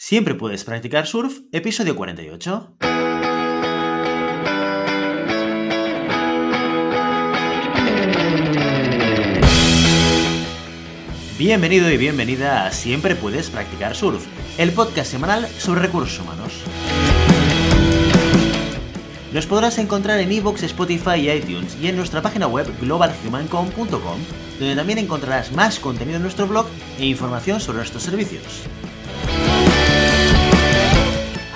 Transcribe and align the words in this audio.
Siempre 0.00 0.36
puedes 0.36 0.62
practicar 0.62 1.08
surf, 1.08 1.40
episodio 1.50 1.96
48. 1.96 2.76
Bienvenido 11.36 11.90
y 11.90 11.96
bienvenida 11.96 12.64
a 12.64 12.70
Siempre 12.70 13.16
puedes 13.16 13.50
practicar 13.50 13.96
surf, 13.96 14.24
el 14.56 14.70
podcast 14.70 15.10
semanal 15.10 15.48
sobre 15.48 15.82
recursos 15.82 16.20
humanos. 16.20 16.62
Nos 19.32 19.46
podrás 19.46 19.78
encontrar 19.78 20.20
en 20.20 20.30
iVoox, 20.30 20.62
Spotify 20.62 21.16
y 21.16 21.30
iTunes 21.32 21.76
y 21.82 21.88
en 21.88 21.96
nuestra 21.96 22.22
página 22.22 22.46
web 22.46 22.72
globalhumancom.com, 22.80 24.20
donde 24.60 24.76
también 24.76 24.98
encontrarás 25.00 25.50
más 25.50 25.80
contenido 25.80 26.18
en 26.18 26.22
nuestro 26.22 26.46
blog 26.46 26.66
e 27.00 27.06
información 27.06 27.58
sobre 27.58 27.78
nuestros 27.78 28.04
servicios. 28.04 28.62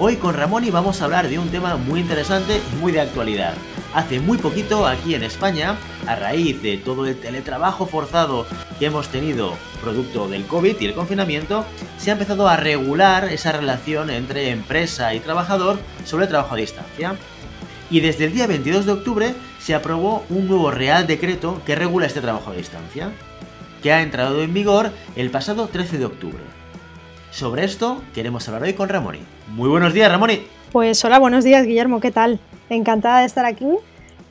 Hoy 0.00 0.14
con 0.14 0.34
Ramón 0.34 0.62
y 0.62 0.70
vamos 0.70 1.00
a 1.00 1.06
hablar 1.06 1.28
de 1.28 1.40
un 1.40 1.48
tema 1.48 1.76
muy 1.76 1.98
interesante 1.98 2.60
muy 2.80 2.92
de 2.92 3.00
actualidad. 3.00 3.54
Hace 3.92 4.20
muy 4.20 4.38
poquito 4.38 4.86
aquí 4.86 5.16
en 5.16 5.24
España, 5.24 5.76
a 6.06 6.14
raíz 6.14 6.62
de 6.62 6.76
todo 6.76 7.04
el 7.04 7.18
teletrabajo 7.18 7.84
forzado 7.84 8.46
que 8.78 8.86
hemos 8.86 9.08
tenido 9.08 9.54
producto 9.82 10.28
del 10.28 10.46
COVID 10.46 10.76
y 10.78 10.86
el 10.86 10.94
confinamiento, 10.94 11.64
se 11.98 12.10
ha 12.10 12.12
empezado 12.12 12.46
a 12.46 12.56
regular 12.56 13.24
esa 13.24 13.50
relación 13.50 14.10
entre 14.10 14.50
empresa 14.50 15.12
y 15.14 15.20
trabajador 15.20 15.80
sobre 16.04 16.26
el 16.26 16.30
trabajo 16.30 16.54
a 16.54 16.58
distancia. 16.58 17.16
Y 17.90 17.98
desde 17.98 18.26
el 18.26 18.34
día 18.34 18.46
22 18.46 18.86
de 18.86 18.92
octubre 18.92 19.34
se 19.58 19.74
aprobó 19.74 20.24
un 20.28 20.46
nuevo 20.46 20.70
Real 20.70 21.08
Decreto 21.08 21.60
que 21.66 21.74
regula 21.74 22.06
este 22.06 22.20
trabajo 22.20 22.52
a 22.52 22.54
distancia, 22.54 23.10
que 23.82 23.92
ha 23.92 24.02
entrado 24.02 24.44
en 24.44 24.54
vigor 24.54 24.92
el 25.16 25.30
pasado 25.32 25.66
13 25.66 25.98
de 25.98 26.04
octubre. 26.04 26.57
Sobre 27.30 27.64
esto 27.64 28.02
queremos 28.14 28.48
hablar 28.48 28.62
hoy 28.62 28.74
con 28.74 28.88
Ramoni. 28.88 29.20
Muy 29.48 29.68
buenos 29.68 29.92
días, 29.92 30.10
Ramoni. 30.10 30.40
Pues 30.72 31.04
hola, 31.04 31.18
buenos 31.18 31.44
días, 31.44 31.66
Guillermo, 31.66 32.00
¿qué 32.00 32.10
tal? 32.10 32.40
Encantada 32.70 33.20
de 33.20 33.26
estar 33.26 33.44
aquí 33.44 33.68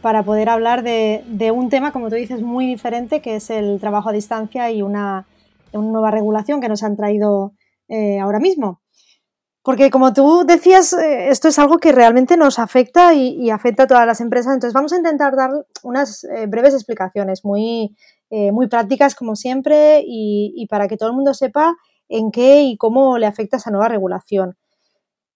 para 0.02 0.24
poder 0.24 0.50
hablar 0.50 0.84
de, 0.84 1.52
un 1.54 1.70
tema, 1.70 1.92
como 1.92 2.10
tú 2.10 2.16
dices, 2.16 2.42
muy 2.42 2.66
diferente, 2.66 3.22
que 3.22 3.36
es 3.36 3.50
el 3.50 3.80
trabajo 3.80 4.10
a 4.10 4.14
distancia 4.14 4.72
y 4.72 4.82
una, 4.82 5.28
nueva 5.74 6.12
regulación 6.12 6.60
que 6.60 6.70
nos 6.70 6.82
han 6.82 6.96
traído 6.96 7.54
eh, 7.88 8.20
ahora 8.20 8.40
mismo. 8.40 8.82
Porque 9.62 9.92
como 9.92 10.14
tú 10.14 10.44
decías, 10.46 10.94
eh, 10.94 11.30
esto 11.30 11.50
es 11.50 11.60
algo 11.60 11.78
que 11.78 11.92
realmente 11.92 12.38
nos 12.38 12.58
afecta 12.58 13.14
y, 13.14 13.50
afecta 13.50 13.84
a 13.84 13.88
todas 13.88 14.08
las 14.08 14.22
empresas. 14.22 14.54
Entonces 14.54 14.74
vamos 14.74 14.94
a 14.94 14.98
intentar 14.98 15.36
dar 15.36 15.52
unas 15.84 16.24
eh, 16.24 16.48
breves 16.48 16.74
explicaciones 16.74 17.46
muy, 17.46 17.96
muy 18.30 18.68
prácticas, 18.68 19.14
como 19.14 19.36
siempre, 19.36 20.02
y, 20.06 20.68
para 20.70 20.88
que 20.88 20.98
todo 20.98 21.10
el 21.10 21.16
mundo 21.16 21.34
sepa 21.34 21.76
en 22.10 22.32
qué 22.32 22.64
y 22.64 22.78
cómo 22.78 23.18
le 23.18 23.26
afecta 23.26 23.58
esa 23.58 23.72
nueva 23.72 23.88
regulación. 23.88 24.58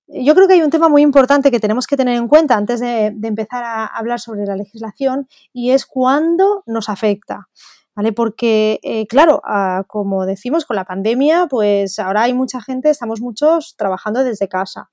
Yo 0.07 0.35
creo 0.35 0.47
que 0.47 0.55
hay 0.55 0.61
un 0.61 0.69
tema 0.69 0.89
muy 0.89 1.01
importante 1.03 1.51
que 1.51 1.59
tenemos 1.59 1.87
que 1.87 1.95
tener 1.95 2.17
en 2.17 2.27
cuenta 2.27 2.55
antes 2.55 2.81
de, 2.81 3.15
empezar 3.23 3.63
a 3.63 3.85
hablar 3.85 4.19
sobre 4.19 4.45
la 4.45 4.57
legislación 4.57 5.27
y 5.53 5.71
es 5.71 5.85
cuándo 5.85 6.63
nos 6.65 6.89
afecta. 6.89 7.47
¿Vale? 7.93 8.13
Porque, 8.13 8.79
eh, 8.83 9.05
claro, 9.07 9.41
ah, 9.43 9.83
como 9.87 10.25
decimos 10.25 10.65
con 10.65 10.77
la 10.77 10.85
pandemia, 10.85 11.47
pues 11.49 11.99
ahora 11.99 12.23
hay 12.23 12.33
mucha 12.33 12.61
gente, 12.61 12.89
estamos 12.89 13.19
muchos 13.19 13.75
trabajando 13.77 14.23
desde 14.23 14.47
casa. 14.47 14.89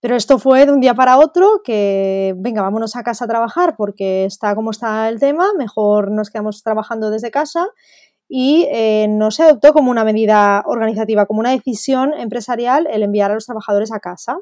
Pero 0.00 0.16
esto 0.16 0.38
fue 0.38 0.64
de 0.64 0.72
un 0.72 0.80
día 0.80 0.94
para 0.94 1.18
otro 1.18 1.60
que, 1.62 2.34
venga, 2.38 2.62
vámonos 2.62 2.96
a 2.96 3.02
casa 3.02 3.26
a 3.26 3.28
trabajar 3.28 3.76
porque 3.76 4.24
está 4.24 4.54
como 4.54 4.70
está 4.70 5.10
el 5.10 5.20
tema, 5.20 5.52
mejor 5.58 6.10
nos 6.10 6.30
quedamos 6.30 6.62
trabajando 6.62 7.10
desde 7.10 7.30
casa 7.30 7.68
y 8.32 8.68
eh, 8.70 9.08
no 9.08 9.32
se 9.32 9.42
adoptó 9.42 9.72
como 9.72 9.90
una 9.90 10.04
medida 10.04 10.62
organizativa, 10.64 11.26
como 11.26 11.40
una 11.40 11.50
decisión 11.50 12.14
empresarial 12.14 12.86
el 12.88 13.02
enviar 13.02 13.32
a 13.32 13.34
los 13.34 13.44
trabajadores 13.44 13.90
a 13.92 13.98
casa. 13.98 14.38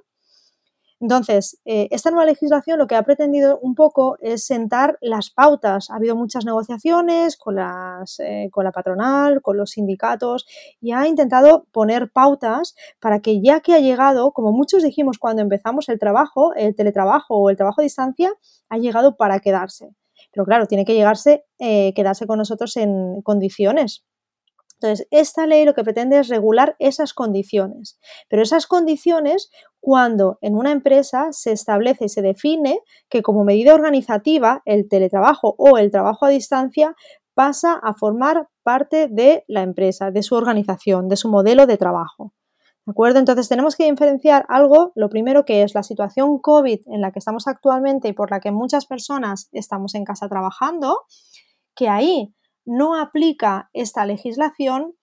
Entonces, 1.00 1.58
eh, 1.64 1.88
esta 1.90 2.10
nueva 2.10 2.26
legislación 2.26 2.78
lo 2.78 2.86
que 2.86 2.96
ha 2.96 3.02
pretendido 3.02 3.58
un 3.62 3.74
poco 3.74 4.18
es 4.20 4.44
sentar 4.44 4.98
las 5.00 5.30
pautas. 5.30 5.90
Ha 5.90 5.96
habido 5.96 6.16
muchas 6.16 6.44
negociaciones 6.44 7.38
con, 7.38 7.56
eh, 7.58 8.48
con 8.50 8.64
la 8.64 8.72
patronal, 8.72 9.40
con 9.40 9.56
los 9.56 9.70
sindicatos 9.70 10.46
y 10.80 10.92
ha 10.92 11.06
intentado 11.06 11.66
poner 11.72 12.10
pautas 12.10 12.74
para 13.00 13.20
que 13.20 13.40
ya 13.40 13.60
que 13.60 13.74
ha 13.74 13.78
llegado, 13.78 14.32
como 14.32 14.52
muchos 14.52 14.82
dijimos 14.82 15.18
cuando 15.18 15.40
empezamos 15.40 15.88
el 15.88 15.98
trabajo, 15.98 16.52
el 16.56 16.74
teletrabajo 16.74 17.36
o 17.36 17.48
el 17.48 17.56
trabajo 17.56 17.80
a 17.80 17.84
distancia, 17.84 18.34
ha 18.68 18.76
llegado 18.76 19.16
para 19.16 19.40
quedarse. 19.40 19.94
Pero 20.38 20.46
claro, 20.46 20.66
tiene 20.66 20.84
que 20.84 20.94
llegarse, 20.94 21.42
eh, 21.58 21.92
quedarse 21.94 22.28
con 22.28 22.38
nosotros 22.38 22.76
en 22.76 23.22
condiciones. 23.22 24.04
Entonces, 24.80 25.08
esta 25.10 25.48
ley 25.48 25.64
lo 25.64 25.74
que 25.74 25.82
pretende 25.82 26.16
es 26.16 26.28
regular 26.28 26.76
esas 26.78 27.12
condiciones. 27.12 27.98
Pero 28.28 28.42
esas 28.42 28.68
condiciones, 28.68 29.50
cuando 29.80 30.38
en 30.40 30.54
una 30.54 30.70
empresa 30.70 31.32
se 31.32 31.50
establece 31.50 32.04
y 32.04 32.08
se 32.08 32.22
define 32.22 32.78
que 33.08 33.20
como 33.20 33.42
medida 33.42 33.74
organizativa 33.74 34.62
el 34.64 34.88
teletrabajo 34.88 35.56
o 35.58 35.76
el 35.76 35.90
trabajo 35.90 36.26
a 36.26 36.28
distancia 36.28 36.94
pasa 37.34 37.72
a 37.82 37.94
formar 37.94 38.46
parte 38.62 39.08
de 39.08 39.42
la 39.48 39.62
empresa, 39.62 40.12
de 40.12 40.22
su 40.22 40.36
organización, 40.36 41.08
de 41.08 41.16
su 41.16 41.28
modelo 41.28 41.66
de 41.66 41.78
trabajo. 41.78 42.32
¿De 42.88 42.92
acuerdo? 42.92 43.18
Entonces 43.18 43.50
tenemos 43.50 43.76
que 43.76 43.84
diferenciar 43.84 44.46
algo, 44.48 44.92
lo 44.94 45.10
primero 45.10 45.44
que 45.44 45.62
es 45.62 45.74
la 45.74 45.82
situación 45.82 46.38
COVID 46.38 46.80
en 46.86 47.02
la 47.02 47.12
que 47.12 47.18
estamos 47.18 47.46
actualmente 47.46 48.08
y 48.08 48.14
por 48.14 48.30
la 48.30 48.40
que 48.40 48.50
muchas 48.50 48.86
personas 48.86 49.50
estamos 49.52 49.94
en 49.94 50.06
casa 50.06 50.26
trabajando, 50.26 51.02
que 51.74 51.90
ahí 51.90 52.34
no 52.64 52.98
aplica 52.98 53.68
esta 53.74 54.06
legislación 54.06 54.94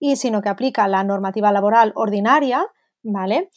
y 0.00 0.16
sino 0.16 0.42
que 0.42 0.48
aplica 0.48 0.88
la 0.88 1.04
normativa 1.04 1.52
laboral 1.52 1.92
ordinaria, 1.94 2.66
¿vale? 3.04 3.52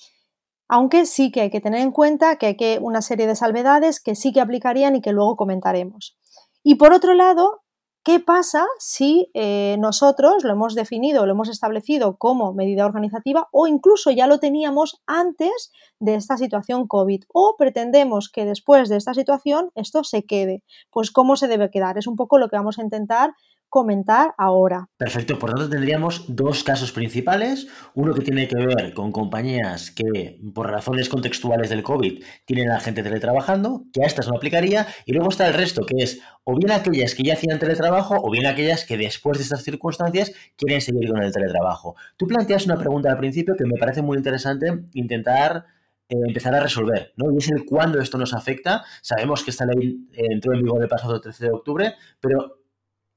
Aunque 0.67 1.07
sí 1.07 1.31
que 1.31 1.41
hay 1.41 1.50
que 1.50 1.59
tener 1.59 1.81
en 1.81 1.91
cuenta 1.91 2.35
que 2.35 2.45
hay 2.45 2.57
que 2.57 2.78
una 2.79 3.01
serie 3.01 3.25
de 3.25 3.35
salvedades 3.35 4.00
que 4.00 4.13
sí 4.13 4.31
que 4.33 4.41
aplicarían 4.41 4.95
y 4.95 5.01
que 5.01 5.13
luego 5.13 5.35
comentaremos. 5.35 6.16
Y 6.62 6.75
por 6.75 6.94
otro 6.94 7.16
lado, 7.16 7.62
¿Qué 8.06 8.19
pasa 8.19 8.66
si 8.80 9.30
eh, 9.34 9.78
nosotros 9.80 10.44
lo 10.44 10.52
hemos 10.52 10.75
definido, 10.75 11.25
lo 11.25 11.31
hemos 11.31 11.47
establecido 11.47 12.18
como 12.18 12.52
medida 12.52 12.86
organizativa 12.86 13.47
o 13.53 13.66
incluso 13.66 14.12
ya 14.12 14.28
lo 14.28 14.40
teníamos 14.40 15.02
antes 15.08 15.72
de 16.00 16.16
esta 16.16 16.36
situación 16.36 16.86
COVID 16.86 17.24
o 17.34 17.56
pretendemos 17.58 18.30
que 18.30 18.44
después 18.44 18.90
de 18.90 18.97
esta 18.97 19.13
situación 19.13 19.72
esto 19.75 20.03
se 20.03 20.25
quede? 20.25 20.63
Pues 20.92 21.12
cómo 21.12 21.38
se 21.38 21.47
debe 21.47 21.72
quedar. 21.72 21.97
Es 21.97 22.06
un 22.06 22.18
poco 22.18 22.40
lo 22.40 22.50
que 22.50 22.58
vamos 22.58 22.78
a 22.78 22.84
intentar 22.84 23.36
comentar 23.73 24.35
ahora. 24.38 24.88
Perfecto, 24.97 25.39
por 25.39 25.50
tanto 25.50 25.67
tendríamos 25.67 26.25
dos 26.28 26.63
casos 26.63 26.91
principales, 26.91 27.67
uno 27.95 28.13
que 28.13 28.22
tiene 28.22 28.47
que 28.47 28.56
ver 28.56 28.94
con 28.94 29.11
compañías 29.11 29.89
que 29.89 30.39
por 30.53 30.69
razones 30.69 31.09
contextuales 31.09 31.72
del 31.72 31.81
COVID 31.81 32.23
tienen 32.45 32.69
a 32.69 32.75
la 32.75 32.79
gente 32.79 33.01
teletrabajando, 33.01 33.85
que 33.91 34.03
a 34.03 34.06
estas 34.06 34.28
no 34.28 34.35
aplicaría, 34.35 34.85
y 35.07 35.13
luego 35.13 35.29
está 35.29 35.47
el 35.47 35.56
resto, 35.56 35.88
que 35.88 36.03
es 36.03 36.22
o 36.44 36.56
bien 36.56 36.72
aquellas 36.72 37.16
que 37.16 37.23
ya 37.23 37.33
hacían 37.33 37.57
teletrabajo 37.57 38.16
o 38.22 38.29
bien 38.29 38.45
aquellas 38.45 38.85
que 38.85 38.95
después 38.95 39.39
de 39.39 39.44
estas 39.44 39.63
circunstancias 39.63 40.31
quieren 40.56 40.79
seguir 40.79 41.09
con 41.09 41.23
el 41.23 41.31
teletrabajo. 41.31 41.95
Tú 42.16 42.28
planteas 42.28 42.67
una 42.67 42.78
pregunta 42.78 43.09
al 43.09 43.17
principio 43.17 43.56
que 43.57 43.66
me 43.66 43.79
parece 43.79 44.03
muy 44.03 44.17
interesante 44.17 44.83
intentar 44.94 45.65
eh, 46.09 46.15
empezar 46.27 46.53
a 46.53 46.59
resolver, 46.59 47.12
¿no? 47.15 47.33
Y 47.33 47.38
es 47.38 47.50
el 47.50 47.65
cuándo 47.65 48.00
esto 48.00 48.19
nos 48.19 48.36
afecta. 48.36 48.83
Sabemos 49.01 49.44
que 49.44 49.50
esta 49.50 49.65
ley 49.65 50.09
eh, 50.13 50.27
entró 50.30 50.53
en 50.53 50.62
vigor 50.62 50.83
el 50.83 50.88
pasado 50.88 51.19
13 51.19 51.45
de 51.45 51.51
octubre, 51.51 51.94
pero 52.19 52.62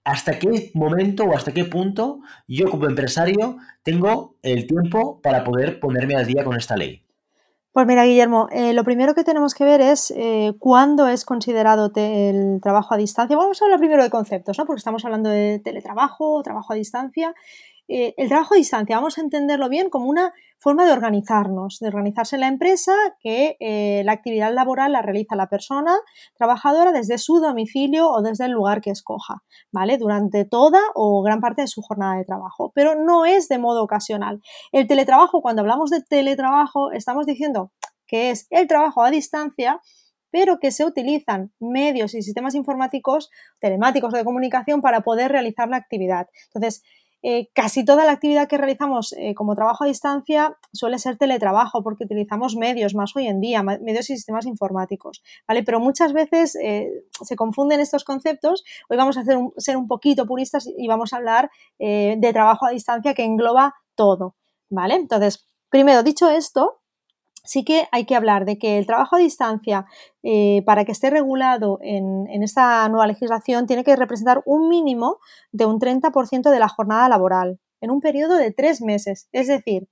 hasta 0.06 0.38
qué 0.38 0.70
momento 0.72 1.24
o 1.24 1.34
hasta 1.34 1.52
qué 1.52 1.64
punto 1.64 2.20
yo 2.46 2.70
como 2.70 2.86
empresario 2.86 3.56
tengo 3.82 4.36
el 4.42 4.68
tiempo 4.68 5.20
para 5.20 5.42
poder 5.42 5.80
ponerme 5.80 6.14
al 6.14 6.26
día 6.26 6.44
con 6.44 6.56
esta 6.56 6.76
ley. 6.76 7.02
Pues 7.72 7.88
mira, 7.88 8.04
Guillermo, 8.04 8.46
eh, 8.52 8.72
lo 8.72 8.84
primero 8.84 9.16
que 9.16 9.24
tenemos 9.24 9.52
que 9.52 9.64
ver 9.64 9.80
es 9.80 10.12
eh, 10.16 10.54
cuándo 10.60 11.08
es 11.08 11.24
considerado 11.24 11.90
el 11.96 12.60
trabajo 12.62 12.94
a 12.94 12.96
distancia. 12.96 13.36
Vamos 13.36 13.60
a 13.60 13.64
hablar 13.64 13.80
primero 13.80 14.04
de 14.04 14.08
conceptos, 14.08 14.56
¿no? 14.56 14.64
Porque 14.64 14.78
estamos 14.78 15.04
hablando 15.04 15.28
de 15.28 15.58
teletrabajo, 15.58 16.40
trabajo 16.44 16.72
a 16.72 16.76
distancia. 16.76 17.34
Eh, 17.88 18.14
el 18.16 18.28
trabajo 18.28 18.54
a 18.54 18.58
distancia, 18.58 18.96
vamos 18.96 19.18
a 19.18 19.22
entenderlo 19.22 19.68
bien 19.68 19.90
como 19.90 20.06
una 20.06 20.32
forma 20.58 20.86
de 20.86 20.92
organizarnos, 20.92 21.78
de 21.80 21.88
organizarse 21.88 22.36
en 22.36 22.40
la 22.40 22.48
empresa, 22.48 22.92
que 23.20 23.56
eh, 23.60 24.02
la 24.04 24.12
actividad 24.12 24.52
laboral 24.52 24.92
la 24.92 25.02
realiza 25.02 25.36
la 25.36 25.48
persona 25.48 25.96
trabajadora 26.36 26.92
desde 26.92 27.18
su 27.18 27.40
domicilio 27.40 28.08
o 28.10 28.22
desde 28.22 28.46
el 28.46 28.52
lugar 28.52 28.80
que 28.80 28.90
escoja, 28.90 29.42
¿vale? 29.72 29.98
Durante 29.98 30.44
toda 30.44 30.80
o 30.94 31.22
gran 31.22 31.40
parte 31.40 31.62
de 31.62 31.68
su 31.68 31.82
jornada 31.82 32.16
de 32.16 32.24
trabajo, 32.24 32.72
pero 32.74 32.94
no 32.94 33.26
es 33.26 33.48
de 33.48 33.58
modo 33.58 33.82
ocasional. 33.82 34.40
El 34.72 34.86
teletrabajo, 34.86 35.42
cuando 35.42 35.62
hablamos 35.62 35.90
de 35.90 36.02
teletrabajo, 36.02 36.92
estamos 36.92 37.26
diciendo 37.26 37.72
que 38.06 38.30
es 38.30 38.46
el 38.50 38.66
trabajo 38.66 39.02
a 39.02 39.10
distancia 39.10 39.80
pero 40.30 40.58
que 40.58 40.70
se 40.70 40.84
utilizan 40.84 41.52
medios 41.60 42.12
y 42.14 42.20
sistemas 42.20 42.54
informáticos, 42.54 43.30
telemáticos 43.58 44.12
o 44.12 44.16
de 44.18 44.24
comunicación 44.24 44.82
para 44.82 45.00
poder 45.00 45.32
realizar 45.32 45.68
la 45.68 45.78
actividad. 45.78 46.26
Entonces, 46.48 46.82
eh, 47.28 47.50
casi 47.54 47.84
toda 47.84 48.04
la 48.04 48.12
actividad 48.12 48.46
que 48.46 48.56
realizamos 48.56 49.12
eh, 49.18 49.34
como 49.34 49.56
trabajo 49.56 49.82
a 49.82 49.88
distancia 49.88 50.56
suele 50.72 51.00
ser 51.00 51.16
teletrabajo 51.16 51.82
porque 51.82 52.04
utilizamos 52.04 52.54
medios 52.54 52.94
más 52.94 53.16
hoy 53.16 53.26
en 53.26 53.40
día, 53.40 53.64
medios 53.64 54.08
y 54.10 54.14
sistemas 54.14 54.46
informáticos, 54.46 55.24
¿vale? 55.48 55.64
Pero 55.64 55.80
muchas 55.80 56.12
veces 56.12 56.54
eh, 56.54 56.88
se 57.10 57.34
confunden 57.34 57.80
estos 57.80 58.04
conceptos. 58.04 58.62
Hoy 58.88 58.96
vamos 58.96 59.16
a 59.16 59.22
hacer 59.22 59.38
ser 59.56 59.76
un 59.76 59.88
poquito 59.88 60.24
puristas 60.24 60.68
y 60.78 60.86
vamos 60.86 61.12
a 61.12 61.16
hablar 61.16 61.50
de 61.80 62.30
trabajo 62.32 62.64
a 62.64 62.70
distancia 62.70 63.12
que 63.12 63.24
engloba 63.24 63.74
todo, 63.96 64.36
¿vale? 64.70 64.94
Entonces, 64.94 65.48
primero, 65.68 66.04
dicho 66.04 66.30
esto, 66.30 66.80
sí 67.46 67.64
que 67.64 67.88
hay 67.92 68.04
que 68.04 68.16
hablar 68.16 68.44
de 68.44 68.58
que 68.58 68.78
el 68.78 68.86
trabajo 68.86 69.16
a 69.16 69.18
distancia, 69.18 69.86
eh, 70.22 70.62
para 70.66 70.84
que 70.84 70.92
esté 70.92 71.10
regulado 71.10 71.78
en, 71.82 72.26
esta 72.42 72.88
nueva 72.88 73.06
legislación, 73.06 73.66
tiene 73.66 73.84
que 73.84 73.96
representar 73.96 74.42
un 74.44 74.68
mínimo 74.68 75.18
de 75.52 75.66
un 75.66 75.78
30% 75.78 76.50
de 76.50 76.58
la 76.58 76.68
jornada 76.68 77.08
laboral 77.08 77.58
en 77.80 77.90
un 77.90 78.00
periodo 78.00 78.36
de 78.36 78.52
tres 78.52 78.82
meses. 78.82 79.28
Es 79.32 79.46
decir, 79.46 79.88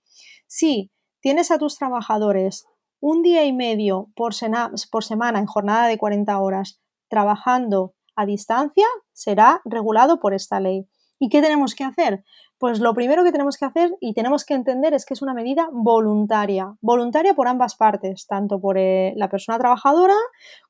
si 0.46 0.90
tienes 1.20 1.50
a 1.50 1.58
tus 1.58 1.78
trabajadores 1.78 2.66
un 3.00 3.22
día 3.22 3.44
y 3.44 3.52
medio 3.52 4.10
por, 4.14 4.34
semana 4.34 5.38
en 5.38 5.46
jornada 5.46 5.88
de 5.88 5.98
40 5.98 6.38
horas 6.38 6.80
trabajando 7.08 7.94
a 8.16 8.26
distancia, 8.26 8.86
será 9.12 9.60
regulado 9.64 10.20
por 10.20 10.34
esta 10.34 10.60
ley. 10.60 10.88
¿Y 11.24 11.30
qué 11.30 11.40
tenemos 11.40 11.74
que 11.74 11.84
hacer? 11.84 12.22
Pues 12.58 12.80
lo 12.80 12.92
primero 12.92 13.24
que 13.24 13.32
tenemos 13.32 13.56
que 13.56 13.64
hacer 13.64 13.96
y 13.98 14.12
tenemos 14.12 14.44
que 14.44 14.52
entender 14.52 14.92
es 14.92 15.06
que 15.06 15.14
es 15.14 15.22
una 15.22 15.32
medida 15.32 15.70
voluntaria, 15.72 16.74
voluntaria 16.82 17.32
por 17.32 17.48
ambas 17.48 17.76
partes, 17.76 18.26
tanto 18.26 18.60
por 18.60 18.76
eh, 18.76 19.14
la 19.16 19.30
persona 19.30 19.58
trabajadora 19.58 20.12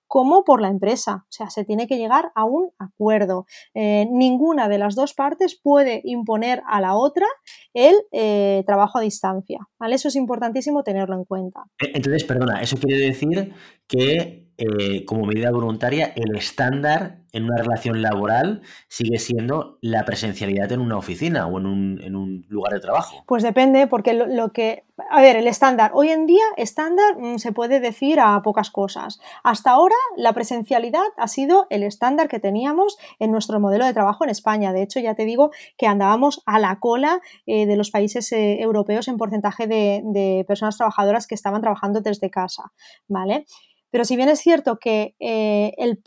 como 0.06 0.44
por 0.44 0.60
la 0.60 0.68
empresa. 0.68 1.24
O 1.24 1.32
sea, 1.32 1.50
se 1.50 1.64
tiene 1.64 1.88
que 1.88 1.98
llegar 1.98 2.30
a 2.36 2.44
un 2.44 2.70
acuerdo. 2.78 3.46
Eh, 3.74 4.06
ninguna 4.12 4.68
de 4.68 4.78
las 4.78 4.94
dos 4.94 5.12
partes 5.12 5.58
puede 5.60 6.02
imponer 6.04 6.62
a 6.68 6.80
la 6.80 6.94
otra 6.94 7.26
el 7.72 7.96
eh, 8.12 8.62
trabajo 8.64 8.98
a 8.98 9.00
distancia. 9.00 9.58
¿vale? 9.76 9.96
Eso 9.96 10.06
es 10.06 10.14
importantísimo 10.14 10.84
tenerlo 10.84 11.16
en 11.16 11.24
cuenta. 11.24 11.64
Entonces, 11.80 12.22
perdona, 12.22 12.62
eso 12.62 12.76
quiere 12.76 13.06
decir 13.06 13.52
que 13.88 14.44
eh, 14.56 15.04
como 15.04 15.24
medida 15.26 15.50
voluntaria, 15.50 16.12
el 16.14 16.36
estándar 16.36 17.24
en 17.34 17.44
una 17.44 17.56
relación 17.56 18.00
laboral 18.00 18.62
sigue 18.88 19.18
siendo 19.18 19.78
la 19.80 20.04
presencialidad 20.04 20.70
en 20.70 20.80
una 20.80 20.96
oficina 20.96 21.48
o 21.48 21.58
en 21.58 21.66
un, 21.66 22.46
lugar 22.48 22.72
de 22.72 22.78
trabajo. 22.78 23.24
Pues 23.26 23.42
depende, 23.42 23.88
porque 23.88 24.14
lo, 24.14 24.52
que... 24.52 24.84
A 25.10 25.20
ver, 25.20 25.34
el 25.34 25.48
estándar. 25.48 25.90
Hoy 25.94 26.10
en 26.10 26.26
día, 26.26 26.44
estándar 26.56 27.18
mm, 27.18 27.38
se 27.38 27.50
puede 27.50 27.80
decir 27.80 28.20
a 28.20 28.40
pocas 28.42 28.70
cosas. 28.70 29.18
Hasta 29.42 29.72
ahora, 29.72 29.96
la 30.16 30.32
presencialidad 30.32 31.02
ha 31.16 31.26
sido 31.26 31.66
el 31.70 31.82
estándar 31.82 32.28
que 32.28 32.38
teníamos 32.38 32.96
en 33.18 33.32
nuestro 33.32 33.58
modelo 33.58 33.84
de 33.84 33.92
trabajo 33.92 34.22
en 34.22 34.30
España. 34.30 34.72
De 34.72 34.82
hecho, 34.82 35.00
ya 35.00 35.16
te 35.16 35.24
digo 35.24 35.50
que 35.76 35.88
andábamos 35.88 36.42
a 36.46 36.60
la 36.60 36.78
cola 36.78 37.20
eh, 37.46 37.66
de 37.66 37.74
los 37.74 37.90
países 37.90 38.30
eh, 38.30 38.60
europeos 38.60 39.08
en 39.08 39.16
porcentaje 39.16 39.66
de, 39.66 40.02
de 40.04 40.44
personas 40.46 40.76
trabajadoras 40.76 41.26
que 41.26 41.34
estaban 41.34 41.60
trabajando 41.60 42.00
desde 42.00 42.30
casa. 42.30 42.72
¿Vale? 43.08 43.46
Pero 43.94 44.05
si 44.05 44.17
bien 44.17 44.29
es 44.29 44.41
cierto 44.41 44.81
que 44.81 45.14
eh, 45.20 45.73
el, 45.79 46.02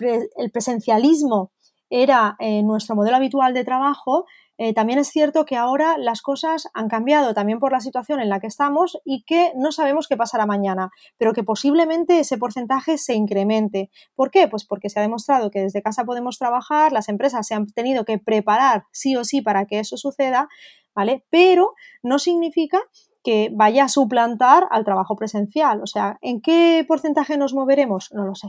presencialismo 0.51 1.53
era 1.89 2.35
eh, 2.37 2.61
nuestro 2.61 2.97
modelo 2.97 3.15
habitual 3.15 3.53
de 3.53 3.63
trabajo, 3.63 4.25
eh, 4.57 4.73
también 4.73 4.99
es 4.99 5.07
cierto 5.07 5.45
que 5.45 5.55
ahora 5.55 5.97
las 5.97 6.21
cosas 6.21 6.67
han 6.73 6.89
cambiado 6.89 7.33
también 7.33 7.59
por 7.59 7.71
la 7.71 7.79
situación 7.79 8.19
en 8.19 8.27
la 8.27 8.41
que 8.41 8.47
estamos 8.47 8.97
y 9.05 9.23
que 9.23 9.53
no 9.55 9.71
sabemos 9.71 10.09
qué 10.09 10.17
pasará 10.17 10.45
mañana, 10.45 10.89
pero 11.17 11.31
que 11.31 11.43
posiblemente 11.43 12.19
ese 12.19 12.37
porcentaje 12.37 12.97
se 12.97 13.13
incremente. 13.13 13.89
¿Por 14.15 14.31
qué? 14.31 14.49
Pues 14.49 14.65
porque 14.65 14.89
se 14.89 14.99
ha 14.99 15.01
demostrado 15.01 15.49
que 15.49 15.61
desde 15.61 15.81
casa 15.81 16.03
podemos 16.03 16.37
trabajar, 16.37 16.91
las 16.91 17.07
empresas 17.07 17.47
se 17.47 17.55
han 17.55 17.67
tenido 17.67 18.03
que 18.03 18.19
preparar 18.19 18.83
sí 18.91 19.15
o 19.15 19.23
sí 19.23 19.41
para 19.41 19.65
que 19.65 19.79
eso 19.79 19.95
suceda, 19.95 20.49
¿vale? 20.93 21.23
Pero 21.29 21.73
no 22.03 22.19
significa 22.19 22.81
que 23.27 23.49
vaya 23.51 23.83
a 23.83 23.89
suplantar 23.89 24.69
al 24.71 24.85
trabajo 24.85 25.17
presencial. 25.17 25.81
O 25.83 25.85
sea, 25.85 26.17
¿en 26.21 26.39
qué 26.39 26.85
porcentaje 26.87 27.37
nos 27.37 27.53
moveremos? 27.53 28.07
No 28.13 28.23
lo 28.23 28.35
sé. 28.35 28.47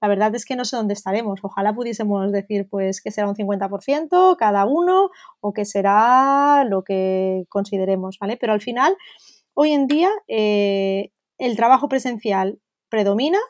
La 0.00 0.06
verdad 0.06 0.32
es 0.36 0.44
que 0.44 0.54
no 0.54 0.64
sé 0.64 0.76
dónde 0.76 0.94
estaremos. 0.94 1.40
Ojalá 1.42 1.74
pudiésemos 1.74 2.30
decir 2.30 2.68
pues 2.70 3.02
que 3.02 3.10
será 3.10 3.28
un 3.28 3.34
50% 3.34 4.36
cada 4.36 4.66
uno 4.66 5.10
o 5.40 5.52
que 5.52 5.64
será 5.64 6.62
lo 6.62 6.84
que 6.84 7.46
consideremos, 7.48 8.18
¿vale? 8.20 8.36
Pero 8.36 8.52
al 8.52 8.60
final, 8.60 8.96
hoy 9.52 9.72
en 9.72 9.88
día, 9.88 10.10
eh, 10.28 11.10
el 11.38 11.56
trabajo 11.56 11.88
presencial 11.88 12.60
predomina 12.88 13.40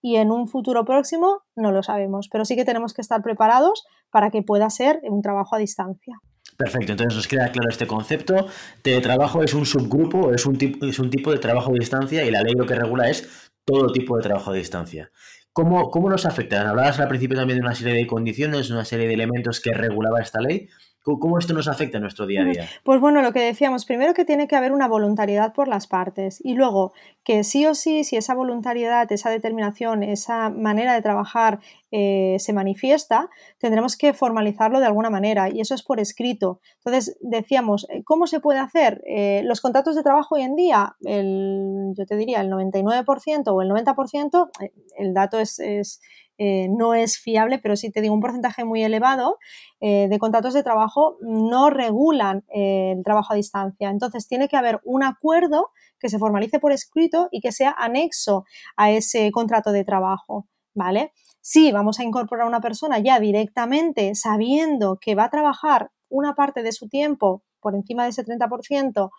y 0.00 0.16
en 0.16 0.30
un 0.30 0.48
futuro 0.48 0.86
próximo 0.86 1.42
no 1.54 1.70
lo 1.70 1.82
sabemos, 1.82 2.30
pero 2.32 2.46
sí 2.46 2.56
que 2.56 2.64
tenemos 2.64 2.94
que 2.94 3.02
estar 3.02 3.22
preparados 3.22 3.84
para 4.08 4.30
que 4.30 4.40
pueda 4.40 4.70
ser 4.70 5.02
un 5.02 5.20
trabajo 5.20 5.54
a 5.54 5.58
distancia. 5.58 6.18
Perfecto, 6.56 6.92
entonces 6.92 7.16
nos 7.16 7.28
queda 7.28 7.50
claro 7.50 7.68
este 7.68 7.86
concepto. 7.86 8.46
Teletrabajo 8.82 9.42
es 9.42 9.54
un 9.54 9.66
subgrupo, 9.66 10.32
es 10.32 10.46
un, 10.46 10.56
tipo, 10.56 10.86
es 10.86 10.98
un 10.98 11.10
tipo 11.10 11.32
de 11.32 11.38
trabajo 11.38 11.70
a 11.70 11.74
distancia 11.74 12.24
y 12.24 12.30
la 12.30 12.42
ley 12.42 12.54
lo 12.56 12.66
que 12.66 12.74
regula 12.74 13.08
es 13.10 13.50
todo 13.64 13.92
tipo 13.92 14.16
de 14.16 14.22
trabajo 14.22 14.50
a 14.50 14.54
distancia. 14.54 15.10
¿Cómo, 15.52 15.90
cómo 15.90 16.10
nos 16.10 16.26
afecta? 16.26 16.68
Hablabas 16.68 16.98
al 16.98 17.08
principio 17.08 17.36
también 17.36 17.60
de 17.60 17.64
una 17.64 17.74
serie 17.74 17.94
de 17.94 18.06
condiciones, 18.06 18.70
una 18.70 18.84
serie 18.84 19.06
de 19.06 19.14
elementos 19.14 19.60
que 19.60 19.72
regulaba 19.72 20.20
esta 20.20 20.40
ley. 20.40 20.68
¿Cómo 21.04 21.38
esto 21.38 21.52
nos 21.52 21.68
afecta 21.68 21.98
en 21.98 22.02
nuestro 22.02 22.26
día 22.26 22.40
a 22.40 22.44
día? 22.46 22.66
Pues 22.82 22.98
bueno, 22.98 23.20
lo 23.20 23.34
que 23.34 23.40
decíamos, 23.40 23.84
primero 23.84 24.14
que 24.14 24.24
tiene 24.24 24.48
que 24.48 24.56
haber 24.56 24.72
una 24.72 24.88
voluntariedad 24.88 25.52
por 25.52 25.68
las 25.68 25.86
partes 25.86 26.40
y 26.42 26.54
luego 26.54 26.94
que 27.24 27.44
sí 27.44 27.66
o 27.66 27.74
sí, 27.74 28.04
si 28.04 28.16
esa 28.16 28.34
voluntariedad, 28.34 29.12
esa 29.12 29.28
determinación, 29.28 30.02
esa 30.02 30.48
manera 30.48 30.94
de 30.94 31.02
trabajar 31.02 31.60
eh, 31.96 32.40
se 32.40 32.52
manifiesta, 32.52 33.30
tendremos 33.58 33.96
que 33.96 34.14
formalizarlo 34.14 34.80
de 34.80 34.86
alguna 34.86 35.10
manera 35.10 35.48
y 35.48 35.60
eso 35.60 35.76
es 35.76 35.84
por 35.84 36.00
escrito. 36.00 36.58
Entonces, 36.78 37.16
decíamos, 37.20 37.86
eh, 37.88 38.02
¿cómo 38.02 38.26
se 38.26 38.40
puede 38.40 38.58
hacer? 38.58 39.00
Eh, 39.06 39.42
los 39.44 39.60
contratos 39.60 39.94
de 39.94 40.02
trabajo 40.02 40.34
hoy 40.34 40.42
en 40.42 40.56
día, 40.56 40.96
el, 41.04 41.92
yo 41.96 42.04
te 42.04 42.16
diría 42.16 42.40
el 42.40 42.50
99% 42.50 43.44
o 43.46 43.62
el 43.62 43.70
90%, 43.70 44.50
el 44.98 45.14
dato 45.14 45.38
es 45.38 46.00
no 46.36 46.94
es 46.94 47.16
fiable, 47.16 47.60
pero 47.60 47.76
sí 47.76 47.92
te 47.92 48.00
digo 48.00 48.12
un 48.12 48.20
porcentaje 48.20 48.64
muy 48.64 48.82
elevado 48.82 49.38
de 49.80 50.18
contratos 50.18 50.52
de 50.52 50.64
trabajo 50.64 51.16
no 51.20 51.70
regulan 51.70 52.42
el 52.48 53.04
trabajo 53.04 53.34
a 53.34 53.36
distancia. 53.36 53.88
Entonces 53.88 54.26
tiene 54.26 54.48
que 54.48 54.56
haber 54.56 54.80
un 54.82 55.04
acuerdo 55.04 55.70
que 56.00 56.08
se 56.08 56.18
formalice 56.18 56.58
por 56.58 56.72
escrito 56.72 57.28
y 57.30 57.40
que 57.40 57.52
sea 57.52 57.70
anexo 57.78 58.46
a 58.76 58.90
ese 58.90 59.30
contrato 59.30 59.70
de 59.70 59.84
trabajo, 59.84 60.48
¿vale? 60.74 61.12
Si 61.46 61.72
vamos 61.72 62.00
a 62.00 62.04
incorporar 62.04 62.46
a 62.46 62.48
una 62.48 62.62
persona 62.62 63.00
ya 63.00 63.20
directamente 63.20 64.14
sabiendo 64.14 64.96
que 64.98 65.14
va 65.14 65.24
a 65.24 65.30
trabajar 65.30 65.90
una 66.08 66.34
parte 66.34 66.62
de 66.62 66.72
su 66.72 66.88
tiempo 66.88 67.42
por 67.60 67.74
encima 67.74 68.04
de 68.04 68.10
ese 68.10 68.24
30%, 68.24 69.10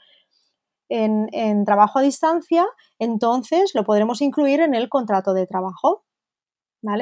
en, 0.90 1.28
en, 1.34 1.66
trabajo 1.66 2.00
a 2.00 2.02
distancia, 2.02 2.66
entonces 2.98 3.76
lo 3.76 3.84
podremos 3.84 4.22
incluir 4.22 4.60
en 4.60 4.74
el 4.74 4.90
contrato 4.90 5.36
de 5.36 5.46
trabajo. 5.46 6.04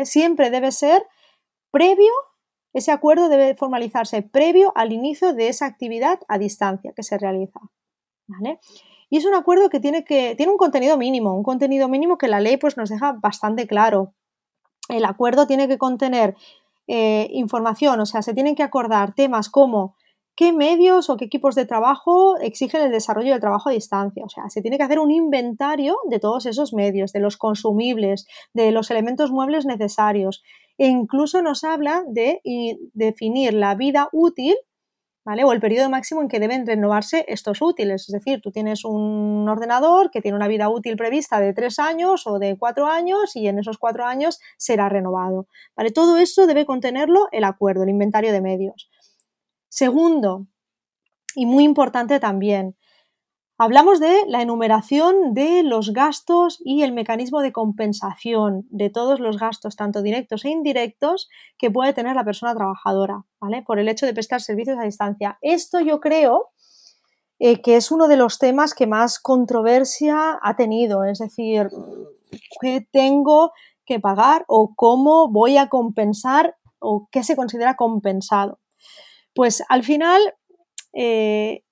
Siempre 0.04 0.50
debe 0.50 0.74
ser 0.74 1.06
previo, 1.72 2.12
ese 2.74 2.92
acuerdo 2.92 3.30
debe 3.30 3.56
formalizarse 3.56 4.24
previo 4.24 4.74
al 4.76 4.92
inicio 4.92 5.34
de 5.34 5.48
esa 5.48 5.68
actividad 5.68 6.20
a 6.28 6.38
distancia 6.38 6.92
que 6.94 7.04
se 7.04 7.18
realiza, 7.18 7.62
Y 9.10 9.18
es 9.18 9.26
un 9.26 9.36
acuerdo 9.36 9.70
que 9.70 9.80
tiene, 9.80 10.04
que 10.04 10.36
tiene 10.36 10.52
un 10.52 10.58
contenido 10.58 10.98
mínimo, 10.98 11.34
un 11.34 11.44
contenido 11.44 11.88
mínimo 11.88 12.18
que 12.18 12.28
la 12.28 12.42
ley 12.42 12.58
pues, 12.58 12.76
nos 12.76 12.90
deja 12.90 13.14
bastante 13.14 13.68
claro. 13.68 14.14
El 14.94 15.06
acuerdo 15.06 15.48
tiene 15.48 15.68
que 15.68 15.78
contener 15.78 16.36
eh, 16.88 17.30
información, 17.32 18.00
o 18.00 18.06
sea, 18.06 18.22
se 18.22 18.34
tienen 18.34 18.56
que 18.56 18.64
acordar 18.64 19.14
temas 19.14 19.50
como 19.50 19.96
qué 20.36 20.52
medios 20.52 21.10
o 21.10 21.18
qué 21.18 21.26
equipos 21.26 21.56
de 21.56 21.66
trabajo 21.66 22.38
exigen 22.38 22.82
el 22.82 22.92
desarrollo 22.92 23.32
del 23.32 23.40
trabajo 23.40 23.70
a 23.70 23.74
distancia. 23.74 24.24
O 24.26 24.30
sea, 24.30 24.50
se 24.50 24.62
tiene 24.62 24.78
que 24.78 24.84
hacer 24.84 25.00
un 25.00 25.12
inventario 25.12 25.98
de 26.10 26.20
todos 26.20 26.46
esos 26.46 26.74
medios, 26.74 27.14
de 27.14 27.20
los 27.20 27.38
consumibles, 27.38 28.28
de 28.54 28.72
los 28.72 28.90
elementos 28.92 29.32
muebles 29.32 29.66
necesarios. 29.66 30.44
E 30.78 30.88
incluso 30.88 31.42
nos 31.42 31.64
habla 31.64 32.04
de 32.08 32.42
definir 32.94 33.54
la 33.54 33.76
vida 33.76 34.10
útil 34.12 34.56
O 35.26 35.54
el 35.54 35.62
periodo 35.62 35.90
máximo 35.90 36.22
en 36.22 36.28
que 36.28 36.40
deben 36.40 36.68
renovarse 36.68 37.24
estos 37.30 37.62
útiles. 37.62 38.10
Es 38.10 38.14
decir, 38.14 38.42
tú 38.42 38.52
tienes 38.52 38.84
un 38.84 39.48
ordenador 39.48 40.12
que 40.12 40.22
tiene 40.22 40.36
una 40.36 40.50
vida 40.50 40.68
útil 40.70 40.98
prevista 40.98 41.40
de 41.40 41.54
tres 41.54 41.80
años 41.80 42.28
o 42.28 42.40
de 42.40 42.58
cuatro 42.58 42.88
años 42.88 43.36
y 43.36 43.48
en 43.48 43.58
esos 43.58 43.78
cuatro 43.78 44.06
años 44.06 44.40
será 44.58 44.90
renovado. 44.90 45.48
¿Vale? 45.78 45.92
Todo 45.92 46.18
esto 46.18 46.46
debe 46.46 46.66
contenerlo 46.66 47.30
el 47.32 47.46
acuerdo, 47.46 47.84
el 47.84 47.90
inventario 47.90 48.34
de 48.34 48.42
medios. 48.42 48.90
Segundo, 49.70 50.48
y 51.36 51.46
muy 51.46 51.64
importante 51.64 52.20
también, 52.20 52.76
Hablamos 53.60 54.00
de 54.00 54.24
la 54.28 54.42
enumeración 54.42 55.36
de 55.36 55.62
los 55.62 55.94
gastos 55.94 56.60
y 56.66 56.82
el 56.82 56.92
mecanismo 56.92 57.42
de 57.42 57.52
compensación 57.52 58.66
de 58.72 58.90
todos 58.90 59.20
los 59.20 59.38
gastos, 59.38 59.76
tanto 59.76 60.02
directos 60.02 60.44
e 60.44 60.50
indirectos, 60.50 61.30
que 61.60 61.70
puede 61.70 61.94
tener 61.94 62.16
la 62.16 62.26
persona 62.26 62.56
trabajadora, 62.56 63.26
¿vale? 63.40 63.62
Por 63.62 63.78
el 63.78 63.90
hecho 63.90 64.08
de 64.08 64.14
prestar 64.14 64.42
servicios 64.42 64.78
a 64.80 64.86
distancia. 64.86 65.38
Esto 65.42 65.80
yo 65.80 66.00
creo 66.00 66.50
eh, 67.38 67.62
que 67.62 67.76
es 67.76 67.92
uno 67.92 68.08
de 68.08 68.18
los 68.18 68.40
temas 68.40 68.74
que 68.74 68.88
más 68.88 69.20
controversia 69.20 70.40
ha 70.42 70.56
tenido, 70.56 71.04
es 71.04 71.20
decir, 71.20 71.70
qué 72.60 72.88
tengo 72.92 73.52
que 73.86 74.00
pagar 74.00 74.46
o 74.48 74.74
cómo 74.76 75.28
voy 75.30 75.58
a 75.58 75.70
compensar 75.70 76.56
o 76.80 77.08
qué 77.12 77.24
se 77.24 77.36
considera 77.36 77.76
compensado. 77.76 78.60
Pues 79.36 79.64
al 79.70 79.84
final 79.84 80.22
eh, 80.94 81.64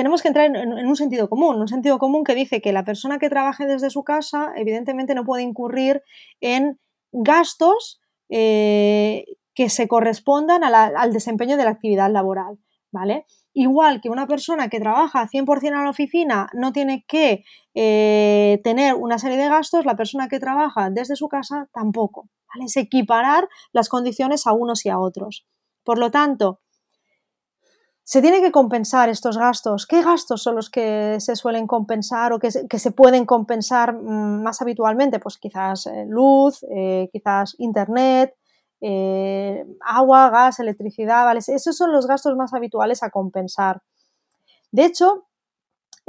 tenemos 0.00 0.22
que 0.22 0.28
entrar 0.28 0.46
en, 0.46 0.88
un 0.88 0.96
sentido 0.96 1.28
común, 1.28 1.60
un 1.60 1.68
sentido 1.68 1.98
común 1.98 2.24
que 2.24 2.34
dice 2.34 2.62
que 2.62 2.72
la 2.72 2.84
persona 2.84 3.18
que 3.18 3.28
trabaje 3.28 3.66
desde 3.66 3.90
su 3.90 4.02
casa 4.02 4.50
evidentemente 4.56 5.14
no 5.14 5.26
puede 5.26 5.42
incurrir 5.42 6.02
en 6.40 6.80
gastos 7.12 8.00
eh, 8.30 9.26
que 9.54 9.68
se 9.68 9.88
correspondan 9.88 10.64
al 10.64 11.12
desempeño 11.12 11.58
de 11.58 11.64
la 11.64 11.72
actividad 11.72 12.10
laboral, 12.10 12.58
¿vale? 12.90 13.26
Igual 13.52 14.00
que 14.00 14.08
una 14.08 14.26
persona 14.26 14.70
que 14.70 14.80
trabaja 14.80 15.28
100% 15.28 15.78
a 15.78 15.84
la 15.84 15.90
oficina 15.90 16.48
no 16.54 16.72
tiene 16.72 17.04
que 17.06 17.44
eh, 17.74 18.58
tener 18.64 18.94
una 18.94 19.18
serie 19.18 19.36
de 19.36 19.50
gastos, 19.50 19.84
la 19.84 19.96
persona 19.96 20.28
que 20.28 20.40
trabaja 20.40 20.88
desde 20.88 21.14
su 21.14 21.28
casa 21.28 21.68
tampoco. 21.74 22.30
Es 22.64 22.74
equiparar 22.78 23.50
las 23.72 23.90
condiciones 23.90 24.46
a 24.46 24.54
unos 24.54 24.86
y 24.86 24.88
a 24.88 24.98
otros. 24.98 25.46
Por 25.84 25.98
lo 25.98 26.10
tanto, 26.10 26.60
se 28.04 28.20
tiene 28.20 28.40
que 28.40 28.50
compensar 28.50 29.08
estos 29.08 29.38
gastos. 29.38 29.86
¿Qué 29.86 30.02
gastos 30.02 30.42
son 30.42 30.56
los 30.56 30.70
que 30.70 31.18
se 31.20 31.36
suelen 31.36 31.66
compensar 31.66 32.32
o 32.32 32.38
que 32.38 32.50
se, 32.50 32.90
pueden 32.90 33.24
compensar 33.24 33.94
mm, 33.94 34.42
más 34.42 34.60
habitualmente? 34.62 35.20
Pues 35.20 35.38
quizás 35.38 35.86
eh, 35.86 36.06
luz, 36.08 36.64
eh, 36.74 37.08
quizás 37.12 37.54
internet, 37.58 38.34
eh, 38.80 39.64
agua, 39.80 40.30
gas, 40.30 40.58
electricidad, 40.58 41.24
¿vale? 41.24 41.40
Esos 41.40 41.76
son 41.76 41.92
los 41.92 42.06
gastos 42.06 42.36
más 42.36 42.52
habituales 42.54 43.02
a 43.02 43.10
compensar. 43.10 43.82
De 44.72 44.84
hecho, 44.84 45.26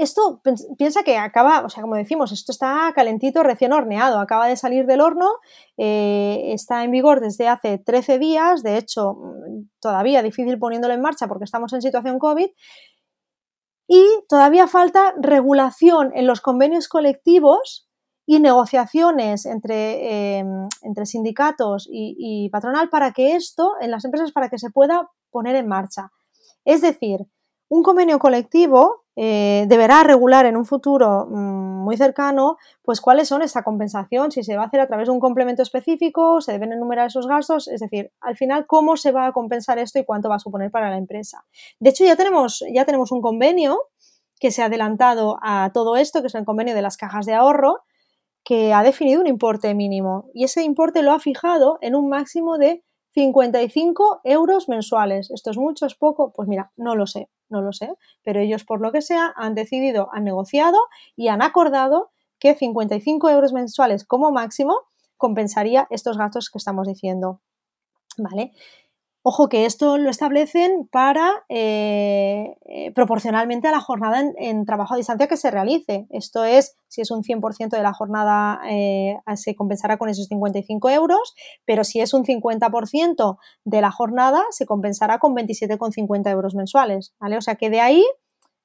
esto 0.01 0.41
piensa 0.77 1.03
que 1.03 1.17
acaba, 1.17 1.61
o 1.61 1.69
sea, 1.69 1.83
como 1.83 1.95
decimos, 1.95 2.31
esto 2.31 2.51
está 2.51 2.91
calentito, 2.95 3.43
recién 3.43 3.71
horneado, 3.71 4.19
acaba 4.19 4.47
de 4.47 4.57
salir 4.57 4.85
del 4.85 5.01
horno, 5.01 5.29
eh, 5.77 6.51
está 6.53 6.83
en 6.83 6.91
vigor 6.91 7.19
desde 7.19 7.47
hace 7.47 7.77
13 7.77 8.17
días, 8.17 8.63
de 8.63 8.77
hecho, 8.77 9.13
mm, 9.13 9.69
todavía 9.79 10.23
difícil 10.23 10.57
poniéndolo 10.57 10.93
en 10.93 11.01
marcha 11.01 11.27
porque 11.27 11.45
estamos 11.45 11.71
en 11.73 11.81
situación 11.81 12.17
COVID, 12.17 12.49
y 13.87 14.05
todavía 14.27 14.67
falta 14.67 15.13
regulación 15.19 16.11
en 16.15 16.25
los 16.25 16.41
convenios 16.41 16.87
colectivos 16.87 17.87
y 18.25 18.39
negociaciones 18.39 19.45
entre, 19.45 20.37
em, 20.39 20.67
entre 20.81 21.05
sindicatos 21.05 21.87
y, 21.91 22.15
y 22.17 22.49
patronal 22.49 22.89
para 22.89 23.11
que 23.11 23.35
esto, 23.35 23.73
en 23.81 23.91
las 23.91 24.05
empresas, 24.05 24.31
para 24.31 24.49
que 24.49 24.57
se 24.57 24.69
pueda 24.69 25.09
poner 25.29 25.55
en 25.55 25.67
marcha. 25.67 26.11
Es 26.65 26.81
decir, 26.81 27.27
un 27.69 27.83
convenio 27.83 28.19
colectivo 28.19 29.05
eh, 29.23 29.65
deberá 29.67 30.01
regular 30.01 30.47
en 30.47 30.57
un 30.57 30.65
futuro 30.65 31.27
mm, 31.29 31.83
muy 31.83 31.95
cercano, 31.95 32.57
pues 32.81 32.99
cuáles 33.01 33.27
son 33.27 33.43
esa 33.43 33.61
compensación, 33.61 34.31
si 34.31 34.41
se 34.41 34.57
va 34.57 34.63
a 34.63 34.65
hacer 34.65 34.79
a 34.79 34.87
través 34.87 35.09
de 35.09 35.11
un 35.11 35.19
complemento 35.19 35.61
específico, 35.61 36.41
se 36.41 36.53
deben 36.53 36.73
enumerar 36.73 37.05
esos 37.05 37.27
gastos, 37.27 37.67
es 37.67 37.81
decir, 37.81 38.11
al 38.19 38.35
final 38.35 38.65
cómo 38.65 38.97
se 38.97 39.11
va 39.11 39.27
a 39.27 39.31
compensar 39.31 39.77
esto 39.77 39.99
y 39.99 40.05
cuánto 40.05 40.27
va 40.27 40.37
a 40.37 40.39
suponer 40.39 40.71
para 40.71 40.89
la 40.89 40.97
empresa. 40.97 41.45
De 41.79 41.91
hecho, 41.91 42.03
ya 42.03 42.15
tenemos, 42.15 42.65
ya 42.73 42.83
tenemos 42.83 43.11
un 43.11 43.21
convenio 43.21 43.79
que 44.39 44.49
se 44.49 44.63
ha 44.63 44.65
adelantado 44.65 45.37
a 45.43 45.69
todo 45.71 45.97
esto, 45.97 46.21
que 46.21 46.27
es 46.27 46.33
el 46.33 46.43
convenio 46.43 46.73
de 46.73 46.81
las 46.81 46.97
cajas 46.97 47.27
de 47.27 47.35
ahorro, 47.35 47.83
que 48.43 48.73
ha 48.73 48.81
definido 48.81 49.21
un 49.21 49.27
importe 49.27 49.75
mínimo 49.75 50.31
y 50.33 50.45
ese 50.45 50.63
importe 50.63 51.03
lo 51.03 51.11
ha 51.11 51.19
fijado 51.19 51.77
en 51.81 51.93
un 51.93 52.09
máximo 52.09 52.57
de 52.57 52.83
55 53.13 54.21
euros 54.23 54.67
mensuales. 54.67 55.29
¿Esto 55.29 55.51
es 55.51 55.59
mucho? 55.59 55.85
¿Es 55.85 55.93
poco? 55.93 56.33
Pues 56.33 56.47
mira, 56.47 56.71
no 56.75 56.95
lo 56.95 57.05
sé, 57.05 57.29
no 57.51 57.61
lo 57.61 57.73
sé. 57.73 57.93
Pero 58.23 58.39
ellos, 58.39 58.63
por 58.63 58.81
lo 58.81 58.91
que 58.91 59.01
sea, 59.01 59.33
han 59.35 59.55
decidido, 59.55 60.09
han 60.13 60.23
negociado 60.23 60.79
y 61.15 61.27
han 61.27 61.41
acordado 61.41 62.11
que 62.39 62.55
55 62.55 63.29
euros 63.29 63.53
mensuales 63.53 64.05
como 64.05 64.31
máximo 64.31 64.75
compensaría 65.17 65.87
estos 65.91 66.17
gastos 66.17 66.49
que 66.49 66.57
estamos 66.57 66.87
diciendo. 66.87 67.41
¿Vale? 68.17 68.51
Ojo 69.23 69.49
que 69.49 69.65
esto 69.65 69.99
lo 69.99 70.09
establecen 70.09 70.87
para 70.91 71.29
eh, 71.47 72.57
eh, 72.65 72.91
proporcionalmente 72.93 73.67
a 73.67 73.71
la 73.71 73.79
jornada 73.79 74.23
en, 74.35 74.65
trabajo 74.65 74.95
a 74.95 74.97
distancia 74.97 75.27
que 75.27 75.37
se 75.37 75.51
realice. 75.51 76.07
Esto 76.09 76.43
es, 76.43 76.75
si 76.87 77.01
es 77.01 77.11
un 77.11 77.21
100% 77.21 77.69
de 77.69 77.83
la 77.83 77.93
jornada, 77.93 78.59
eh, 78.67 79.17
se 79.35 79.55
compensará 79.55 79.97
con 79.97 80.09
esos 80.09 80.25
55 80.25 80.89
euros, 80.89 81.35
pero 81.65 81.83
si 81.83 82.01
es 82.01 82.15
un 82.15 82.25
50% 82.25 83.37
de 83.63 83.81
la 83.81 83.91
jornada, 83.91 84.43
se 84.49 84.65
compensará 84.65 85.19
con 85.19 85.35
27,50 85.35 86.31
euros 86.31 86.55
mensuales. 86.55 87.13
¿vale? 87.19 87.37
O 87.37 87.41
sea 87.41 87.55
que 87.55 87.69
de 87.69 87.79
ahí 87.79 88.03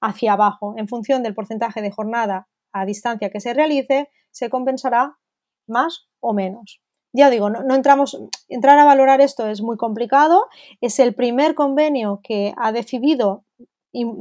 hacia 0.00 0.32
abajo, 0.32 0.72
en 0.78 0.88
función 0.88 1.22
del 1.22 1.34
porcentaje 1.34 1.82
de 1.82 1.90
jornada 1.90 2.48
a 2.72 2.86
distancia 2.86 3.28
que 3.28 3.40
se 3.40 3.52
realice, 3.52 4.08
se 4.30 4.48
compensará 4.48 5.18
más 5.66 6.08
o 6.20 6.32
menos 6.32 6.80
ya 7.16 7.30
digo, 7.30 7.48
no, 7.50 7.74
entramos, 7.74 8.18
entrar 8.48 8.78
a 8.78 8.84
valorar 8.84 9.20
esto 9.20 9.46
es 9.46 9.62
muy 9.62 9.76
complicado. 9.76 10.46
Es 10.80 10.98
el 10.98 11.14
primer 11.14 11.54
convenio 11.54 12.20
que 12.22 12.52
ha 12.58 12.72
decidido 12.72 13.44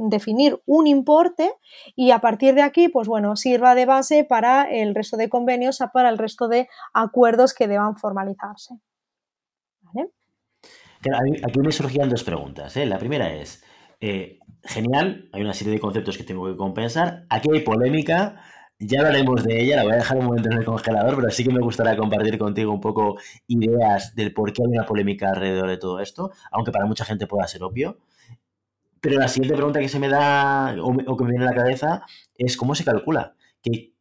definir 0.08 0.62
un 0.64 0.86
importe 0.86 1.52
y 1.94 2.10
a 2.10 2.20
partir 2.20 2.54
de 2.54 2.62
aquí, 2.62 2.88
pues 2.88 3.08
bueno, 3.08 3.36
sirva 3.36 3.74
de 3.74 3.84
base 3.84 4.24
para 4.24 4.62
el 4.62 4.94
resto 4.94 5.18
de 5.18 5.28
convenios, 5.28 5.78
para 5.92 6.08
el 6.08 6.16
resto 6.16 6.48
de 6.48 6.68
acuerdos 6.94 7.52
que 7.52 7.68
deban 7.68 7.96
formalizarse. 7.96 8.74
aquí 11.44 11.60
me 11.60 11.72
surgían 11.72 12.08
dos 12.08 12.24
preguntas. 12.24 12.74
¿eh? 12.78 12.86
La 12.86 12.98
primera 12.98 13.30
es, 13.34 13.62
eh, 14.00 14.38
genial, 14.64 15.28
hay 15.34 15.42
una 15.42 15.52
serie 15.52 15.74
de 15.74 15.80
conceptos 15.80 16.16
que 16.16 16.24
tengo 16.24 16.46
que 16.46 16.56
compensar. 16.56 17.26
Aquí 17.28 17.50
hay 17.52 17.60
polémica 17.60 18.40
ya 18.78 19.00
hablaremos 19.00 19.42
de 19.44 19.62
ella, 19.62 19.76
la 19.76 19.84
voy 19.84 19.92
a 19.92 19.96
dejar 19.96 20.18
un 20.18 20.26
momento 20.26 20.50
en 20.50 20.58
el 20.58 20.64
congelador, 20.64 21.16
pero 21.16 21.30
sí 21.30 21.44
que 21.44 21.52
me 21.52 21.60
gustaría 21.60 21.96
compartir 21.96 22.38
contigo 22.38 22.72
un 22.72 22.80
poco 22.80 23.16
ideas 23.46 24.14
del 24.14 24.34
por 24.34 24.52
qué 24.52 24.62
hay 24.62 24.76
una 24.76 24.84
polémica 24.84 25.30
alrededor 25.30 25.68
de 25.68 25.78
todo 25.78 26.00
esto, 26.00 26.32
aunque 26.50 26.72
para 26.72 26.86
mucha 26.86 27.04
gente 27.04 27.26
pueda 27.26 27.46
ser 27.46 27.62
obvio. 27.62 27.98
Pero 29.00 29.18
la 29.18 29.28
siguiente 29.28 29.56
pregunta 29.56 29.80
que 29.80 29.88
se 29.88 29.98
me 29.98 30.08
da 30.08 30.76
o, 30.82 31.16
que 31.16 31.24
me 31.24 31.30
viene 31.30 31.44
a 31.46 31.50
la 31.50 31.54
cabeza 31.54 32.02
es 32.34 32.56
cómo 32.56 32.74
se 32.74 32.84
calcula, 32.84 33.34
qué, 33.62 33.92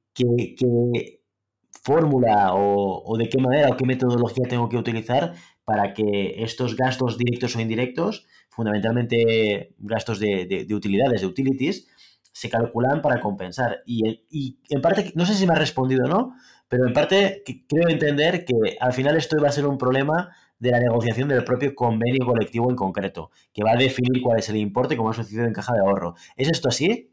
fórmula 1.84 2.54
o, 2.56 3.16
de 3.18 3.30
qué 3.30 3.38
manera 3.38 3.70
o 3.70 3.78
qué 3.78 3.86
metodología 3.86 4.48
tengo 4.50 4.68
que 4.70 4.78
utilizar 4.78 5.34
para 5.64 5.94
que 5.94 6.44
estos 6.44 6.76
gastos 6.76 7.18
directos 7.18 7.56
o 7.56 7.62
indirectos, 7.62 8.26
fundamentalmente 8.50 9.74
gastos 9.78 10.20
de 10.20 10.68
utilidades, 10.72 11.22
de 11.22 11.28
utilities, 11.28 11.88
se 12.36 12.50
calculan 12.50 13.02
para 13.02 13.22
compensar. 13.22 13.82
Y, 13.86 14.60
en 14.70 14.82
parte, 14.82 15.14
no 15.16 15.26
sé 15.26 15.36
si 15.36 15.48
me 15.48 15.54
ha 15.54 15.58
respondido 15.58 16.04
o 16.04 16.10
no, 16.10 16.36
pero 16.68 16.86
en 16.86 16.92
parte 16.92 17.44
creo 17.46 17.88
entender 17.88 18.44
que 18.44 18.76
al 18.82 18.92
final 18.92 19.16
esto 19.16 19.38
va 19.42 19.48
a 19.48 19.54
ser 19.54 19.66
un 19.66 19.78
problema 19.78 20.36
de 20.60 20.72
la 20.72 20.82
negociación 20.82 21.30
del 21.30 21.46
propio 21.46 21.74
convenio 21.74 22.26
colectivo 22.26 22.70
en 22.70 22.76
concreto, 22.76 23.32
que 23.54 23.64
va 23.64 23.72
a 23.72 23.78
definir 23.78 24.22
cuál 24.22 24.40
es 24.40 24.50
el 24.50 24.58
importe 24.58 24.98
como 24.98 25.12
ha 25.12 25.14
sucedido 25.14 25.46
en 25.46 25.54
caja 25.54 25.74
de 25.76 25.80
ahorro. 25.80 26.16
¿Es 26.36 26.50
esto 26.50 26.68
así? 26.68 27.10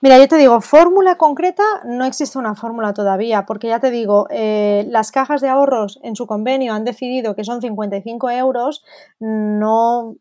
Mira, 0.00 0.18
yo 0.18 0.26
te 0.26 0.36
digo, 0.36 0.60
fórmula 0.62 1.16
concreta, 1.16 1.64
no 1.84 2.06
existe 2.06 2.38
una 2.38 2.54
fórmula 2.54 2.94
todavía, 2.94 3.44
porque 3.44 3.68
ya 3.68 3.78
te 3.78 3.90
digo, 3.90 4.26
eh, 4.30 4.86
las 4.88 5.12
cajas 5.12 5.42
de 5.42 5.48
ahorros 5.48 6.00
en 6.02 6.16
su 6.16 6.26
convenio 6.26 6.72
han 6.72 6.84
decidido 6.84 7.34
que 7.34 7.44
son 7.44 7.60
55 7.60 8.30
euros, 8.30 8.84
no, 9.20 10.16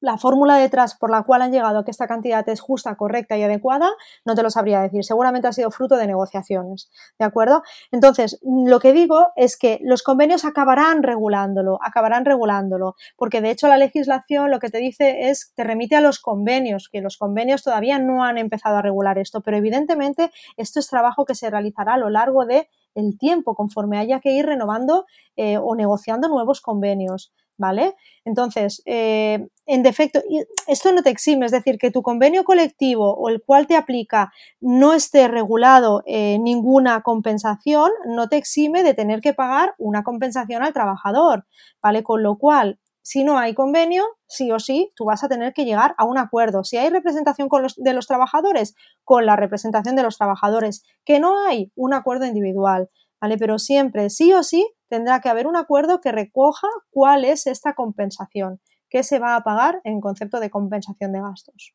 la 0.00 0.18
fórmula 0.18 0.56
detrás 0.56 0.96
por 0.96 1.10
la 1.10 1.22
cual 1.22 1.42
han 1.42 1.52
llegado 1.52 1.78
a 1.78 1.84
que 1.84 1.90
esta 1.90 2.06
cantidad 2.06 2.48
es 2.48 2.60
justa, 2.60 2.96
correcta 2.96 3.36
y 3.36 3.42
adecuada, 3.42 3.90
no 4.24 4.34
te 4.34 4.42
lo 4.42 4.50
sabría 4.50 4.80
decir. 4.80 5.04
Seguramente 5.04 5.48
ha 5.48 5.52
sido 5.52 5.70
fruto 5.70 5.96
de 5.96 6.06
negociaciones. 6.06 6.90
¿De 7.18 7.24
acuerdo? 7.24 7.62
Entonces, 7.92 8.40
lo 8.42 8.80
que 8.80 8.92
digo 8.92 9.28
es 9.36 9.56
que 9.56 9.78
los 9.82 10.02
convenios 10.02 10.44
acabarán 10.44 11.02
regulándolo, 11.02 11.78
acabarán 11.82 12.24
regulándolo, 12.24 12.96
porque 13.16 13.40
de 13.40 13.50
hecho 13.50 13.68
la 13.68 13.76
legislación 13.76 14.50
lo 14.50 14.58
que 14.58 14.70
te 14.70 14.78
dice 14.78 15.30
es, 15.30 15.52
te 15.54 15.64
remite 15.64 15.96
a 15.96 16.00
los 16.00 16.18
convenios, 16.18 16.88
que 16.90 17.00
los 17.00 17.16
convenios 17.16 17.62
todavía 17.62 17.98
no 17.98 18.24
han 18.24 18.38
empezado 18.38 18.76
a 18.76 18.82
regular 18.82 19.18
esto, 19.18 19.40
pero 19.40 19.56
evidentemente 19.56 20.30
esto 20.56 20.80
es 20.80 20.88
trabajo 20.88 21.24
que 21.24 21.34
se 21.34 21.50
realizará 21.50 21.94
a 21.94 21.98
lo 21.98 22.10
largo 22.10 22.44
de 22.46 22.68
el 22.94 23.18
tiempo, 23.18 23.54
conforme 23.54 23.98
haya 23.98 24.20
que 24.20 24.32
ir 24.32 24.46
renovando 24.46 25.06
eh, 25.36 25.58
o 25.58 25.74
negociando 25.74 26.28
nuevos 26.28 26.60
convenios. 26.60 27.32
¿Vale? 27.60 27.94
Entonces, 28.24 28.82
eh, 28.86 29.46
en 29.66 29.82
defecto, 29.84 30.20
esto 30.66 30.92
no 30.92 31.02
te 31.02 31.10
exime, 31.10 31.46
es 31.46 31.52
decir, 31.52 31.78
que 31.78 31.90
tu 31.92 32.02
convenio 32.02 32.42
colectivo 32.42 33.14
o 33.14 33.28
el 33.28 33.42
cual 33.44 33.66
te 33.66 33.76
aplica 33.76 34.32
no 34.60 34.94
esté 34.94 35.28
regulado 35.28 36.02
ninguna 36.06 37.02
compensación, 37.02 37.90
no 38.06 38.28
te 38.28 38.36
exime 38.36 38.82
de 38.82 38.94
tener 38.94 39.20
que 39.20 39.34
pagar 39.34 39.74
una 39.78 40.02
compensación 40.02 40.62
al 40.64 40.72
trabajador, 40.72 41.46
¿vale? 41.82 42.02
Con 42.02 42.22
lo 42.22 42.36
cual, 42.38 42.80
si 43.02 43.24
no 43.24 43.38
hay 43.38 43.54
convenio, 43.54 44.04
sí 44.26 44.50
o 44.52 44.58
sí, 44.58 44.90
tú 44.96 45.04
vas 45.04 45.22
a 45.22 45.28
tener 45.28 45.52
que 45.52 45.64
llegar 45.64 45.94
a 45.98 46.04
un 46.04 46.18
acuerdo. 46.18 46.64
Si 46.64 46.76
hay 46.76 46.90
representación 46.90 47.48
de 47.76 47.92
los 47.92 48.06
trabajadores, 48.06 48.74
con 49.04 49.26
la 49.26 49.36
representación 49.36 49.96
de 49.96 50.02
los 50.02 50.16
trabajadores. 50.18 50.82
Que 51.04 51.18
no 51.18 51.46
hay 51.46 51.72
un 51.74 51.94
acuerdo 51.94 52.26
individual, 52.26 52.88
¿vale? 53.20 53.36
Pero 53.38 53.58
siempre, 53.58 54.10
sí 54.10 54.32
o 54.32 54.42
sí, 54.42 54.68
tendrá 54.88 55.20
que 55.20 55.28
haber 55.28 55.46
un 55.46 55.56
acuerdo 55.56 56.00
que 56.00 56.12
recoja 56.12 56.68
cuál 56.90 57.24
es 57.24 57.46
esta 57.46 57.74
compensación, 57.74 58.60
qué 58.88 59.02
se 59.02 59.18
va 59.18 59.36
a 59.36 59.42
pagar 59.42 59.80
en 59.84 60.00
concepto 60.00 60.40
de 60.40 60.50
compensación 60.50 61.12
de 61.12 61.20
gastos. 61.20 61.72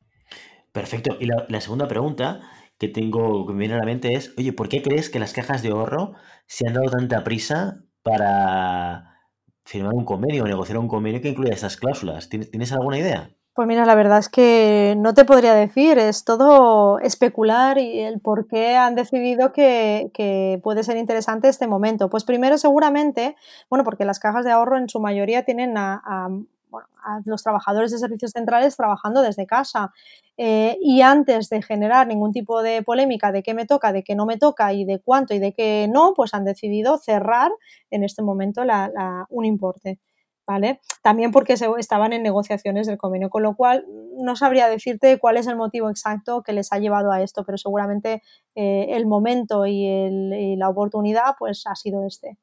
Perfecto. 0.72 1.18
Y 1.20 1.26
la, 1.26 1.62
segunda 1.62 1.88
pregunta 1.88 2.42
que 2.78 2.90
tengo 2.90 3.46
que 3.46 3.54
me 3.54 3.60
viene 3.60 3.76
a 3.76 3.78
la 3.78 3.86
mente 3.86 4.14
es, 4.14 4.34
oye, 4.38 4.52
¿por 4.52 4.68
qué 4.68 4.82
crees 4.82 5.10
que 5.10 5.20
las 5.20 5.32
cajas 5.32 5.62
de 5.62 5.70
ahorro 5.70 6.14
se 6.48 6.68
han 6.68 6.74
dado 6.74 6.90
tanta 6.90 7.24
prisa 7.24 7.86
para 8.04 9.16
firmar 9.66 9.94
un 9.94 10.06
convenio 10.06 10.44
o 10.44 10.48
negociar 10.48 10.78
un 10.78 10.88
convenio 10.88 11.22
que 11.22 11.30
incluya 11.30 11.54
estas 11.54 11.78
cláusulas. 11.78 12.30
¿Tienes 12.30 12.72
alguna 12.72 13.00
idea? 13.00 13.36
Pues 13.56 13.70
mira, 13.70 13.86
la 13.86 13.96
verdad 13.96 14.20
es 14.20 14.28
que 14.28 14.96
no 14.98 15.14
te 15.14 15.24
podría 15.24 15.54
decir, 15.56 15.98
es 15.98 16.26
todo 16.26 17.00
especular 17.00 17.78
y 17.78 18.02
el 18.02 18.20
por 18.20 18.48
qué 18.50 18.76
han 18.76 18.96
decidido 18.96 19.54
que, 19.54 20.60
puede 20.62 20.84
ser 20.84 20.98
interesante 20.98 21.48
este 21.48 21.66
momento. 21.66 22.10
Pues 22.10 22.26
primero 22.26 22.58
seguramente, 22.58 23.38
bueno, 23.70 23.86
porque 23.86 24.04
las 24.04 24.20
cajas 24.20 24.44
de 24.44 24.52
ahorro 24.52 24.78
en 24.78 24.90
su 24.90 25.00
mayoría 25.00 25.46
tienen 25.46 25.78
a 25.78 26.02
a 27.06 27.22
los 27.26 27.44
trabajadores 27.44 27.92
de 27.92 28.00
servicios 28.00 28.32
centrales 28.32 28.76
trabajando 28.76 29.22
desde 29.22 29.46
casa. 29.46 29.94
Eh, 30.38 30.78
y 30.82 31.02
antes 31.02 31.50
de 31.50 31.62
generar 31.62 32.08
ningún 32.08 32.34
tipo 32.34 32.62
de 32.62 32.84
polémica 32.84 33.32
de 33.32 33.44
qué 33.44 33.54
me 33.54 33.66
toca, 33.66 33.94
de 33.94 34.04
qué 34.04 34.16
no 34.16 34.26
me 34.26 34.38
toca 34.38 34.74
y 34.74 34.84
de 34.84 35.00
cuánto 35.00 35.34
y 35.34 35.40
de 35.40 35.54
qué 35.54 35.88
no, 35.90 36.14
pues 36.16 36.34
han 36.34 36.44
decidido 36.44 36.98
cerrar 36.98 37.52
en 37.92 38.04
este 38.04 38.22
momento 38.22 38.64
un 39.30 39.46
importe. 39.46 40.00
¿Vale? 40.48 40.80
También 41.02 41.32
porque 41.32 41.54
estaban 41.54 42.14
en 42.14 42.22
negociaciones 42.22 42.86
del 42.86 43.00
convenio, 43.00 43.32
con 43.32 43.42
lo 43.42 43.56
cual 43.56 43.86
no 44.18 44.36
sabría 44.36 44.68
decirte 44.68 45.18
cuál 45.18 45.38
es 45.38 45.48
el 45.48 45.56
motivo 45.56 45.90
exacto 45.90 46.44
que 46.44 46.54
les 46.54 46.72
ha 46.72 46.78
llevado 46.78 47.12
a 47.12 47.22
esto, 47.24 47.44
pero 47.44 47.58
seguramente 47.58 48.22
eh, 48.54 48.88
el 48.92 49.08
momento 49.08 49.66
y, 49.66 50.56
la 50.58 50.70
oportunidad 50.70 51.36
pues 51.40 51.64
ha 51.66 51.76
sido 51.76 52.06
este. 52.06 52.38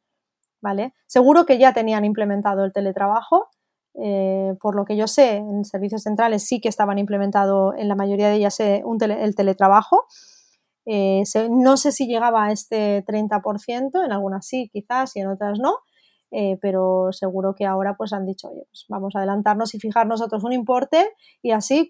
¿Vale? 0.61 0.95
Seguro 1.07 1.45
que 1.47 1.59
ya 1.59 1.73
tenían 1.73 2.05
implementado 2.05 2.65
el 2.65 2.73
teletrabajo, 2.73 3.49
eh, 3.95 4.55
por 4.61 4.75
lo 4.75 4.85
que 4.85 4.97
yo 4.97 5.07
sé, 5.07 5.37
en 5.37 5.65
servicios 5.65 6.03
centrales 6.03 6.45
sí 6.45 6.61
que 6.61 6.69
estaban 6.69 6.99
implementado 6.99 7.75
en 7.75 7.89
la 7.89 7.95
mayoría 7.95 8.29
de 8.29 8.37
ellas 8.37 8.59
eh, 8.61 8.83
el 8.85 9.35
teletrabajo. 9.35 10.07
No 10.87 11.77
sé 11.77 11.93
si 11.93 12.07
llegaba 12.07 12.47
a 12.47 12.53
este 12.53 13.05
30%, 13.05 14.05
en 14.05 14.13
algunas 14.13 14.47
sí, 14.47 14.69
quizás, 14.73 15.15
y 15.17 15.21
en 15.21 15.29
otras 15.29 15.59
no, 15.61 15.79
pero 16.61 17.12
seguro 17.12 17.55
que 17.55 17.67
ahora 17.67 17.95
pues 17.97 18.12
han 18.12 18.25
dicho, 18.25 18.49
oye, 18.49 18.65
pues 18.69 18.87
vamos 18.89 19.15
a 19.15 19.19
adelantarnos 19.19 19.75
y 19.75 19.79
fijar 19.79 20.07
nosotros 20.07 20.43
un 20.45 20.53
importe 20.53 21.11
y 21.43 21.51
así 21.51 21.87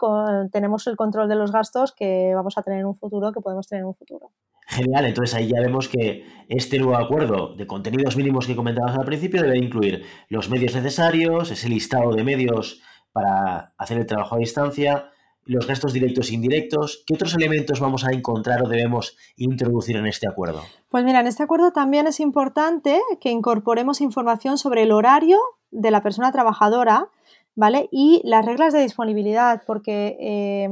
tenemos 0.51 0.87
el 0.87 0.97
control 0.97 1.29
de 1.29 1.37
los 1.37 1.53
gastos 1.53 1.93
que 1.93 2.33
vamos 2.35 2.59
a 2.59 2.63
tener 2.63 2.81
en 2.81 2.87
un 2.87 2.97
futuro, 2.97 3.33
que 3.33 3.41
podemos 3.41 3.67
tener 3.69 3.83
en 3.83 3.89
un 3.89 3.95
futuro. 3.95 4.31
Genial, 4.67 5.05
entonces 5.05 5.35
ahí 5.35 5.49
ya 5.49 5.61
vemos 5.61 5.89
que 5.89 6.25
este 6.49 6.79
nuevo 6.79 6.97
acuerdo 6.97 7.55
de 7.55 7.67
contenidos 7.67 8.17
mínimos 8.17 8.47
que 8.47 8.57
comentabas 8.57 8.97
al 8.97 9.05
principio 9.05 9.43
debe 9.43 9.59
incluir 9.59 10.05
los 10.29 10.49
medios 10.51 10.75
necesarios, 10.75 11.51
ese 11.51 11.69
listado 11.69 12.13
de 12.13 12.25
medios 12.25 12.81
para 13.13 13.75
hacer 13.77 13.99
el 13.99 14.07
trabajo 14.07 14.37
a 14.37 14.39
distancia, 14.39 15.11
los 15.45 15.67
gastos 15.67 15.93
directos 15.93 16.31
e 16.31 16.35
indirectos. 16.35 17.03
¿Qué 17.07 17.15
otros 17.15 17.35
elementos 17.35 17.81
vamos 17.81 18.05
a 18.05 18.13
encontrar 18.13 18.63
o 18.63 18.69
debemos 18.69 19.17
introducir 19.37 19.97
en 19.97 20.07
este 20.07 20.29
acuerdo? 20.29 20.63
Pues 20.89 21.05
mira, 21.05 21.21
en 21.21 21.27
este 21.27 21.43
acuerdo 21.43 21.73
también 21.73 22.07
es 22.07 22.21
importante 22.21 23.01
que 23.21 23.31
incorporemos 23.31 24.01
información 24.01 24.59
sobre 24.59 24.83
el 24.83 24.93
horario 24.93 25.39
de 25.71 25.91
la 25.91 26.03
persona 26.03 26.33
trabajadora, 26.33 27.09
¿vale? 27.55 27.89
Y 27.91 28.21
las 28.25 28.45
reglas 28.45 28.73
de 28.73 28.83
disponibilidad, 28.83 29.63
porque 29.67 30.17
eh, 30.21 30.69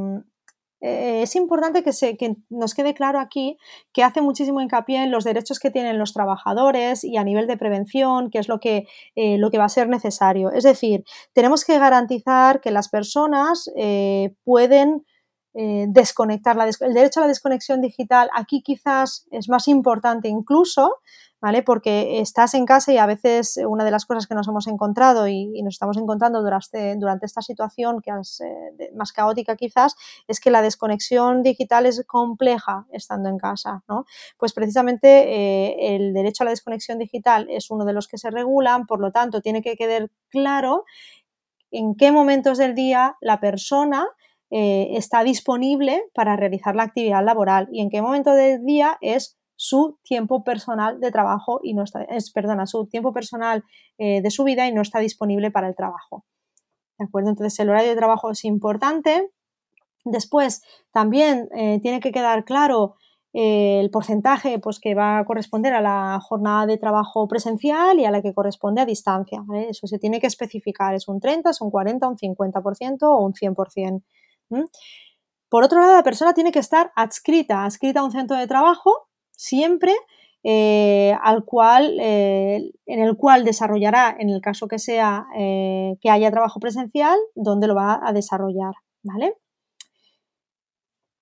eh, 0.81 1.23
es 1.23 1.37
importante 1.37 1.83
que, 1.83 1.93
se, 1.93 2.17
que 2.17 2.37
nos 2.49 2.75
quede 2.75 2.95
claro 2.95 3.21
aquí 3.21 3.59
que 3.93 4.03
hace 4.03 4.21
muchísimo 4.21 4.61
hincapié 4.61 5.03
en 5.03 5.11
los 5.11 5.25
derechos 5.25 5.59
que 5.59 5.71
tienen 5.71 5.99
los 5.99 6.13
trabajadores 6.13 7.05
y 7.05 7.17
a 7.17 7.25
nivel 7.25 7.47
de 7.47 7.57
prevención, 7.57 8.31
que 8.31 8.39
es 8.39 8.49
lo 8.49 8.61
que, 8.61 8.87
eh, 9.15 9.39
lo 9.39 9.51
que 9.51 9.59
va 9.59 9.65
a 9.65 9.69
ser 9.69 9.89
necesario. 9.89 10.51
Es 10.53 10.65
decir, 10.65 11.05
tenemos 11.33 11.65
que 11.65 11.79
garantizar 11.79 12.61
que 12.61 12.71
las 12.71 12.89
personas 12.89 13.71
eh, 13.77 14.35
pueden 14.45 15.05
desconectar. 15.53 16.57
el 16.59 16.95
derecho 16.95 17.21
a 17.21 17.23
la 17.23 17.29
desconexión 17.29 17.81
digital 17.81 18.31
aquí 18.35 18.63
quizás 18.63 19.27
es 19.33 19.49
más 19.49 19.67
importante 19.67 20.29
incluso 20.29 21.01
¿vale? 21.41 21.63
Porque 21.63 22.21
estás 22.21 22.55
en 22.55 22.67
casa 22.67 22.93
y 22.93 22.99
a 22.99 23.07
veces 23.07 23.59
una 23.67 23.85
de 23.85 23.91
las 23.91 24.05
cosas 24.05 24.27
que 24.27 24.35
nos 24.35 24.47
hemos 24.49 24.67
encontrado 24.67 25.27
y, 25.27 25.63
nos 25.63 25.75
estamos 25.75 25.97
encontrando 25.97 26.43
durante, 26.43 26.97
durante 26.97 27.27
esta 27.27 27.41
situación 27.41 28.01
que 28.03 28.11
es 28.21 28.41
eh, 28.41 28.91
más 28.95 29.13
caótica 29.13 29.57
quizás, 29.57 29.97
es 30.29 30.41
que 30.41 30.51
la 30.51 30.63
desconexión 30.63 31.43
digital 31.43 31.87
es 31.87 32.05
compleja 32.07 32.87
estando 32.93 33.29
en 33.29 33.39
casa, 33.39 33.83
¿no? 33.89 34.05
Pues 34.39 34.53
precisamente 34.53 35.09
eh, 35.09 35.97
el 35.97 36.13
derecho 36.13 36.45
a 36.45 36.47
la 36.47 36.51
desconexión 36.51 36.99
digital 36.99 37.47
es 37.51 37.71
uno 37.71 37.85
de 37.85 37.95
los 37.95 38.07
que 38.07 38.19
se 38.19 38.31
regulan, 38.31 38.87
por 38.87 39.01
lo 39.01 39.11
tanto 39.11 39.41
tiene 39.41 39.63
que 39.63 39.77
quedar 39.77 40.11
claro 40.29 40.85
en 41.71 41.95
qué 41.95 42.13
momentos 42.13 42.59
del 42.59 42.75
día 42.75 43.17
la 43.21 43.41
persona 43.41 44.07
eh, 44.53 44.97
está 44.97 45.23
disponible 45.23 46.03
para 46.13 46.35
realizar 46.35 46.75
la 46.75 46.83
actividad 46.83 47.25
laboral 47.25 47.69
y 47.71 47.81
en 47.83 47.89
qué 47.89 48.03
momento 48.03 48.33
del 48.33 48.65
día 48.65 48.99
es 49.01 49.39
su 49.55 49.99
tiempo 50.03 50.43
personal 50.43 50.99
de 50.99 51.13
trabajo 51.13 51.61
y 51.63 51.75
no 51.75 51.85
está, 51.85 52.03
es, 52.03 52.33
perdona, 52.33 52.67
su 52.67 52.87
tiempo 52.87 53.13
personal 53.13 53.63
eh, 53.99 54.21
de 54.23 54.31
su 54.31 54.43
vida 54.43 54.67
y 54.67 54.73
no 54.73 54.83
está 54.83 54.99
disponible 54.99 55.53
para 55.53 55.69
el 55.69 55.77
trabajo. 55.77 56.25
¿De 56.99 57.05
acuerdo? 57.05 57.31
Entonces 57.31 57.61
el 57.61 57.71
horario 57.71 57.91
de 57.91 57.97
trabajo 57.97 58.31
es 58.33 58.45
importante. 58.45 59.31
Después 60.05 60.63
también 60.93 61.49
eh, 61.55 61.79
tiene 61.81 62.01
que 62.01 62.11
quedar 62.11 62.45
claro 62.45 62.97
el 63.33 63.89
porcentaje 63.91 64.59
pues, 64.59 64.81
que 64.81 64.97
va 64.97 65.19
a 65.19 65.25
corresponder 65.25 65.73
a 65.75 65.81
la 65.81 66.19
jornada 66.21 66.67
de 66.67 66.79
trabajo 66.79 67.29
presencial 67.29 68.01
y 68.01 68.05
a 68.05 68.11
la 68.11 68.23
que 68.23 68.35
corresponde 68.35 68.81
a 68.81 68.87
distancia. 68.87 69.45
Eso 69.69 69.87
se 69.87 70.01
tiene 70.01 70.19
que 70.19 70.27
especificar. 70.27 70.95
¿Es 70.97 71.07
un 71.07 71.21
30, 71.21 71.51
es 71.51 71.61
un 71.61 71.71
40, 71.71 72.09
un 72.09 72.17
50% 72.17 73.03
o 73.03 73.25
un 73.25 73.33
100%? 73.35 74.03
Por 75.49 75.65
otro 75.65 75.81
lado, 75.81 75.95
la 75.95 76.03
persona 76.03 76.35
tiene 76.35 76.53
que 76.53 76.59
estar 76.59 76.93
adscrita, 76.95 77.65
adscrita 77.65 78.01
a 78.01 78.05
un 78.05 78.13
centro 78.13 78.37
de 78.37 78.47
trabajo 78.47 79.09
siempre 79.33 79.95
eh, 80.43 81.15
al 81.23 81.45
cual, 81.45 81.99
eh, 82.01 82.73
en 82.87 83.01
el 83.01 83.17
cual 83.17 83.45
desarrollará, 83.45 84.17
en 84.19 84.31
el 84.31 84.41
caso 84.41 84.69
que 84.69 84.79
sea 84.79 85.27
eh, 85.39 85.97
que 86.01 86.09
haya 86.11 86.31
trabajo 86.31 86.61
presencial, 86.61 87.19
dónde 87.35 87.67
lo 87.67 87.75
va 87.75 88.01
a 88.03 88.13
desarrollar, 88.13 88.75
¿vale? 89.03 89.35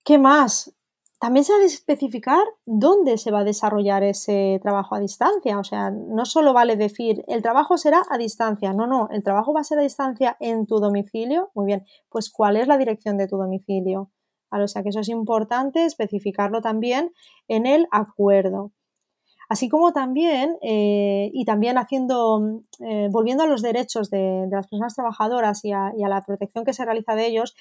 ¿Qué 0.04 0.18
más? 0.18 0.72
También 1.18 1.44
se 1.44 1.52
ha 1.52 1.59
de 1.59 1.64
especificar 1.64 2.44
dónde 2.64 3.18
se 3.18 3.33
va 3.33 3.40
a 3.40 3.44
desarrollar 3.44 4.04
ese 4.04 4.61
trabajo 4.62 4.94
a 4.94 5.00
distancia. 5.00 5.59
O 5.59 5.64
sea, 5.64 5.90
no 5.90 6.24
solo 6.24 6.52
vale 6.52 6.76
decir 6.76 7.24
el 7.26 7.42
trabajo 7.42 7.76
será 7.76 8.02
a 8.09 8.18
distancia. 8.18 8.72
No, 8.72 8.87
no, 8.87 9.09
el 9.11 9.24
trabajo 9.24 9.52
va 9.52 9.61
a 9.61 9.64
ser 9.64 9.78
a 9.81 9.83
distancia 9.83 10.37
en 10.38 10.66
tu 10.66 10.78
domicilio. 10.78 11.50
Muy 11.54 11.66
bien, 11.66 11.85
pues 12.09 12.31
¿cuál 12.31 12.57
es 12.57 12.68
la 12.68 12.78
dirección 12.78 13.16
de 13.16 13.26
tu 13.26 13.37
domicilio? 13.37 14.11
O 14.50 14.68
sea 14.68 14.83
que 14.83 14.90
eso 14.90 15.00
es 15.00 15.09
importante 15.09 15.85
especificarlo 15.85 16.61
también 16.62 17.12
en 17.48 17.66
el 17.66 17.87
acuerdo. 17.90 18.72
Así 19.48 19.70
como 19.70 19.92
también, 19.92 20.59
eh, 20.61 21.31
y 21.33 21.46
también 21.46 21.78
haciendo, 21.78 22.61
eh, 22.81 23.09
volviendo 23.11 23.44
a 23.44 23.46
los 23.46 23.62
derechos 23.62 24.11
de, 24.11 24.46
las 24.50 24.66
personas 24.68 24.94
trabajadoras 24.94 25.64
y 25.64 25.72
a, 25.72 25.90
la 25.96 26.22
protección 26.22 26.66
que 26.66 26.74
se 26.74 26.85
realiza 26.85 27.14
de 27.14 27.26
ellos, 27.26 27.57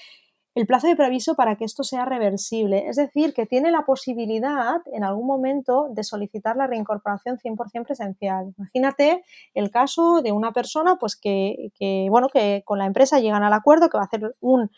el 0.58 0.66
plazo 0.66 0.88
de 0.88 0.96
preaviso 0.96 1.36
para 1.36 1.56
que 1.56 1.66
esto 1.66 1.84
sea 1.84 2.04
reversible. 2.04 2.88
Es 2.88 2.96
decir, 2.96 3.36
que 3.36 3.46
tiene 3.46 3.70
la 3.70 3.86
posibilidad 3.86 4.82
en 4.92 5.04
algún 5.04 5.28
momento 5.28 5.88
de 5.92 6.04
solicitar 6.04 6.56
la 6.56 6.66
reincorporación 6.66 7.38
100% 7.38 7.86
presencial. 7.86 8.56
Imagínate 8.58 9.24
el 9.54 9.70
caso 9.70 10.24
de 10.24 10.32
una 10.32 10.54
persona 10.54 10.96
pues 10.96 11.16
que, 11.16 12.08
bueno, 12.10 12.30
que 12.30 12.64
con 12.66 12.80
la 12.80 12.88
empresa 12.88 13.20
llegan 13.20 13.44
al 13.44 13.54
acuerdo 13.54 13.88
que 13.88 14.00
va 14.00 14.06
a 14.06 14.08
hacer 14.08 14.36
un 14.40 14.72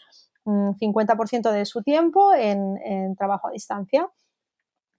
50% 0.43 1.49
de 1.49 1.65
su 1.65 1.81
tiempo 1.81 2.33
en, 2.33 3.15
trabajo 3.15 3.47
a 3.47 3.51
distancia. 3.51 4.09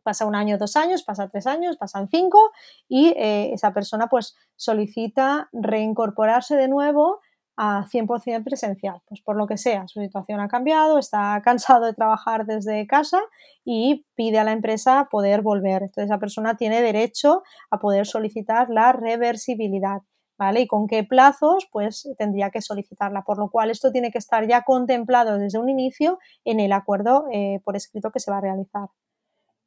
Pasa 0.03 0.25
un 0.25 0.35
año, 0.35 0.57
dos 0.57 0.77
años, 0.77 1.03
pasa 1.03 1.29
tres 1.29 1.47
años, 1.47 1.77
pasan 1.77 2.09
cinco 2.09 2.53
y 2.89 3.09
eh, 3.19 3.53
esa 3.53 3.75
persona 3.75 4.07
pues 4.07 4.35
solicita 4.57 5.51
reincorporarse 5.53 6.57
de 6.57 6.69
nuevo 6.69 7.21
a 7.63 7.85
100% 7.85 8.43
presencial, 8.43 9.03
pues 9.07 9.21
por 9.21 9.37
lo 9.37 9.47
que 9.47 9.59
sea, 9.59 9.87
su 9.87 10.01
situación 10.01 10.41
ha 10.41 10.49
cambiado, 10.49 10.99
está 10.99 11.43
cansado 11.45 11.85
de 11.85 11.93
trabajar 11.93 12.47
desde 12.47 12.87
casa 12.87 13.21
y 13.67 14.07
pide 14.15 14.39
a 14.39 14.45
la 14.45 14.53
empresa 14.53 15.09
poder 15.11 15.43
volver. 15.43 15.83
Entonces 15.83 16.05
esa 16.05 16.19
persona 16.19 16.57
tiene 16.57 16.81
derecho 16.81 17.43
a 17.71 17.79
poder 17.79 18.07
solicitar 18.07 18.71
la 18.71 18.93
reversibilidad. 18.93 19.99
¿vale? 20.39 20.63
Y 20.63 20.67
con 20.67 20.87
qué 20.87 21.05
plazos, 21.05 21.69
pues 21.71 22.09
tendría 22.17 22.49
que 22.49 22.63
solicitarla, 22.63 23.25
por 23.25 23.37
lo 23.37 23.51
cual 23.51 23.71
esto 23.71 23.93
tiene 23.93 24.11
que 24.11 24.17
estar 24.17 24.49
ya 24.49 24.63
contemplado 24.63 25.37
desde 25.37 25.59
un 25.59 25.69
inicio 25.69 26.19
en 26.47 26.61
el 26.61 26.73
acuerdo 26.73 27.27
eh, 27.31 27.61
por 27.63 27.77
escrito 27.77 28.11
que 28.11 28.21
se 28.21 28.31
va 28.31 28.39
a 28.39 28.41
realizar. 28.41 28.89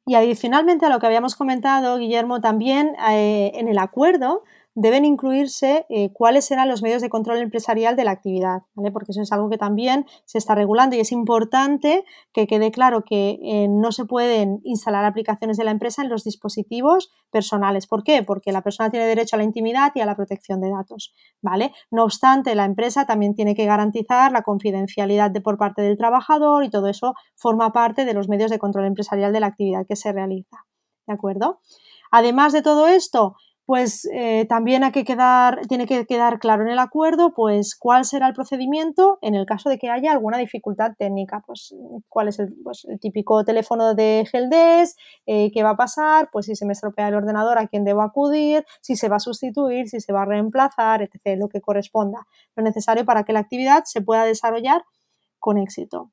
Y 0.04 0.16
adicionalmente 0.16 0.84
a 0.84 0.88
lo 0.88 0.98
que 0.98 1.06
habíamos 1.06 1.36
comentado, 1.36 1.96
Guillermo, 1.98 2.40
también 2.40 2.96
eh, 3.08 3.52
en 3.54 3.68
el 3.68 3.78
acuerdo 3.78 4.42
deben 4.74 5.04
incluirse 5.04 5.86
eh, 5.88 6.12
cuáles 6.12 6.46
serán 6.46 6.68
los 6.68 6.82
medios 6.82 7.00
de 7.00 7.08
control 7.08 7.38
empresarial 7.38 7.94
de 7.94 8.04
la 8.04 8.10
actividad, 8.10 8.62
¿vale? 8.74 8.90
Porque 8.90 9.12
eso 9.12 9.22
es 9.22 9.30
algo 9.32 9.48
que 9.48 9.58
también 9.58 10.06
se 10.24 10.38
está 10.38 10.54
regulando 10.54 10.96
y 10.96 11.00
es 11.00 11.12
importante 11.12 12.04
que 12.32 12.46
quede 12.46 12.72
claro 12.72 13.04
que 13.04 13.38
eh, 13.42 13.68
no 13.68 13.92
se 13.92 14.04
pueden 14.04 14.60
instalar 14.64 15.04
aplicaciones 15.04 15.56
de 15.56 15.64
la 15.64 15.70
empresa 15.70 16.02
en 16.02 16.08
los 16.08 16.24
dispositivos 16.24 17.12
personales. 17.30 17.86
¿Por 17.86 18.02
qué? 18.02 18.22
Porque 18.22 18.52
la 18.52 18.62
persona 18.62 18.90
tiene 18.90 19.06
derecho 19.06 19.36
a 19.36 19.38
la 19.38 19.44
intimidad 19.44 19.92
y 19.94 20.00
a 20.00 20.06
la 20.06 20.16
protección 20.16 20.60
de 20.60 20.70
datos, 20.70 21.14
¿vale? 21.40 21.72
No 21.90 22.04
obstante, 22.04 22.54
la 22.54 22.64
empresa 22.64 23.06
también 23.06 23.34
tiene 23.34 23.54
que 23.54 23.66
garantizar 23.66 24.32
la 24.32 24.42
confidencialidad 24.42 25.30
de 25.30 25.40
por 25.40 25.56
parte 25.56 25.82
del 25.82 25.96
trabajador 25.96 26.64
y 26.64 26.70
todo 26.70 26.88
eso 26.88 27.14
forma 27.36 27.72
parte 27.72 28.04
de 28.04 28.14
los 28.14 28.28
medios 28.28 28.50
de 28.50 28.58
control 28.58 28.86
empresarial 28.86 29.32
de 29.32 29.40
la 29.40 29.46
actividad 29.46 29.86
que 29.86 29.96
se 29.96 30.12
realiza. 30.12 30.64
¿De 31.06 31.14
acuerdo? 31.14 31.60
Además 32.10 32.52
de 32.52 32.62
todo 32.62 32.86
esto, 32.86 33.36
pues 33.66 34.06
eh, 34.12 34.44
también 34.46 34.84
hay 34.84 34.92
que 34.92 35.04
quedar, 35.04 35.66
tiene 35.68 35.86
que 35.86 36.04
quedar 36.06 36.38
claro 36.38 36.64
en 36.64 36.68
el 36.68 36.78
acuerdo 36.78 37.32
pues 37.34 37.74
cuál 37.74 38.04
será 38.04 38.28
el 38.28 38.34
procedimiento 38.34 39.18
en 39.22 39.34
el 39.34 39.46
caso 39.46 39.70
de 39.70 39.78
que 39.78 39.88
haya 39.88 40.12
alguna 40.12 40.36
dificultad 40.36 40.92
técnica, 40.98 41.42
pues 41.46 41.74
cuál 42.08 42.28
es 42.28 42.38
el, 42.38 42.54
pues, 42.62 42.86
típico 43.00 43.42
teléfono 43.44 43.94
de 43.94 44.28
Heldes, 44.30 44.96
eh, 45.26 45.50
qué 45.52 45.62
va 45.62 45.70
a 45.70 45.76
pasar, 45.76 46.28
pues 46.30 46.46
si 46.46 46.56
se 46.56 46.66
me 46.66 46.74
estropea 46.74 47.08
el 47.08 47.14
ordenador 47.14 47.58
a 47.58 47.66
quién 47.66 47.84
debo 47.84 48.02
acudir, 48.02 48.66
si 48.82 48.96
se 48.96 49.08
va 49.08 49.16
a 49.16 49.20
sustituir, 49.20 49.88
si 49.88 50.00
se 50.00 50.12
va 50.12 50.22
a 50.22 50.26
reemplazar, 50.26 51.00
etc., 51.02 51.38
lo 51.38 51.48
que 51.48 51.62
corresponda, 51.62 52.26
lo 52.56 52.62
necesario 52.62 53.06
para 53.06 53.24
que 53.24 53.32
la 53.32 53.40
actividad 53.40 53.84
se 53.84 54.02
pueda 54.02 54.24
desarrollar 54.24 54.82
con 55.38 55.56
éxito. 55.56 56.10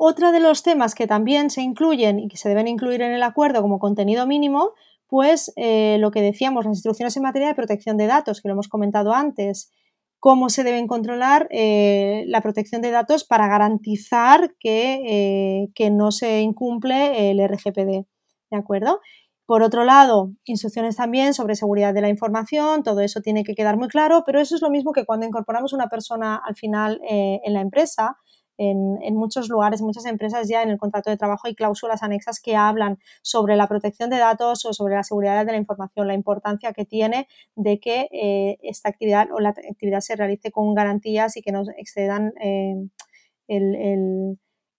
Otro 0.00 0.30
de 0.30 0.38
los 0.38 0.62
temas 0.62 0.94
que 0.94 1.08
también 1.08 1.50
se 1.50 1.60
incluyen 1.60 2.20
y 2.20 2.28
que 2.28 2.36
se 2.36 2.48
deben 2.48 2.68
incluir 2.68 3.02
en 3.02 3.12
el 3.12 3.22
acuerdo 3.24 3.62
como 3.62 3.80
contenido 3.80 4.28
mínimo 4.28 4.74
pues 5.08 5.52
eh, 5.56 5.96
lo 5.98 6.10
que 6.10 6.22
decíamos, 6.22 6.64
las 6.64 6.76
instrucciones 6.76 7.16
en 7.16 7.22
materia 7.22 7.48
de 7.48 7.54
protección 7.54 7.96
de 7.96 8.06
datos, 8.06 8.40
que 8.40 8.48
lo 8.48 8.52
hemos 8.52 8.68
comentado 8.68 9.14
antes, 9.14 9.72
cómo 10.20 10.50
se 10.50 10.64
deben 10.64 10.86
controlar 10.86 11.48
eh, 11.50 12.24
la 12.26 12.42
protección 12.42 12.82
de 12.82 12.90
datos 12.90 13.24
para 13.24 13.48
garantizar 13.48 14.54
que, 14.60 15.00
eh, 15.06 15.68
que, 15.74 15.90
no 15.90 16.10
se 16.10 16.40
incumple 16.40 17.30
el 17.30 17.40
RGPD. 17.40 18.06
¿De 18.50 18.56
acuerdo? 18.56 19.00
Por 19.46 19.62
otro 19.62 19.84
lado, 19.84 20.32
instrucciones 20.44 20.96
también 20.96 21.32
sobre 21.32 21.54
seguridad 21.54 21.94
de 21.94 22.02
la 22.02 22.10
información, 22.10 22.82
todo 22.82 23.00
eso 23.00 23.22
tiene 23.22 23.44
que 23.44 23.54
quedar 23.54 23.78
muy 23.78 23.88
claro, 23.88 24.24
pero 24.26 24.40
eso 24.40 24.56
es 24.56 24.60
lo 24.60 24.68
mismo 24.68 24.92
que 24.92 25.06
cuando 25.06 25.24
incorporamos 25.24 25.72
una 25.72 25.88
persona 25.88 26.36
al 26.36 26.54
final 26.54 27.00
en 27.02 27.54
la 27.54 27.62
empresa, 27.62 28.18
en, 28.58 29.14
muchos 29.14 29.48
lugares, 29.48 29.80
muchas 29.80 30.04
empresas 30.04 30.48
ya 30.48 30.62
en 30.62 30.70
el 30.70 30.78
contrato 30.78 31.10
de 31.10 31.16
trabajo 31.16 31.46
hay 31.46 31.54
cláusulas 31.54 32.02
anexas 32.02 32.40
que 32.40 32.56
hablan 32.56 32.98
sobre 33.22 33.56
la 33.56 33.68
protección 33.68 34.10
de 34.10 34.18
datos 34.18 34.64
o 34.64 34.72
sobre 34.72 34.96
la 34.96 35.04
seguridad 35.04 35.46
de 35.46 35.52
la 35.52 35.58
información, 35.58 36.08
la 36.08 36.14
importancia 36.14 36.72
que 36.72 36.84
tiene 36.84 37.28
de 37.54 37.78
que 37.78 38.08
eh, 38.12 38.58
esta 38.62 38.88
actividad 38.88 39.28
o 39.32 39.38
la 39.38 39.50
actividad 39.50 40.00
se 40.00 40.16
realice 40.16 40.50
con 40.50 40.74
garantías 40.74 41.36
y 41.36 41.42
que 41.42 41.52
no 41.52 41.62
excedan 41.76 42.32
eh, 42.40 42.74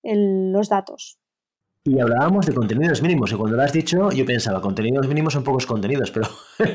los 0.04 0.70
datos. 0.70 1.19
Y 1.90 2.00
hablábamos 2.00 2.46
de 2.46 2.54
contenidos 2.54 3.02
mínimos, 3.02 3.32
y 3.32 3.36
cuando 3.36 3.58
lo 3.58 3.64
has 3.64 3.74
dicho, 3.74 4.12
yo 4.12 4.24
pensaba, 4.24 4.62
contenidos 4.62 5.08
mínimos 5.08 5.34
son 5.34 5.44
pocos 5.44 5.66
contenidos, 5.66 6.12
pero 6.14 6.28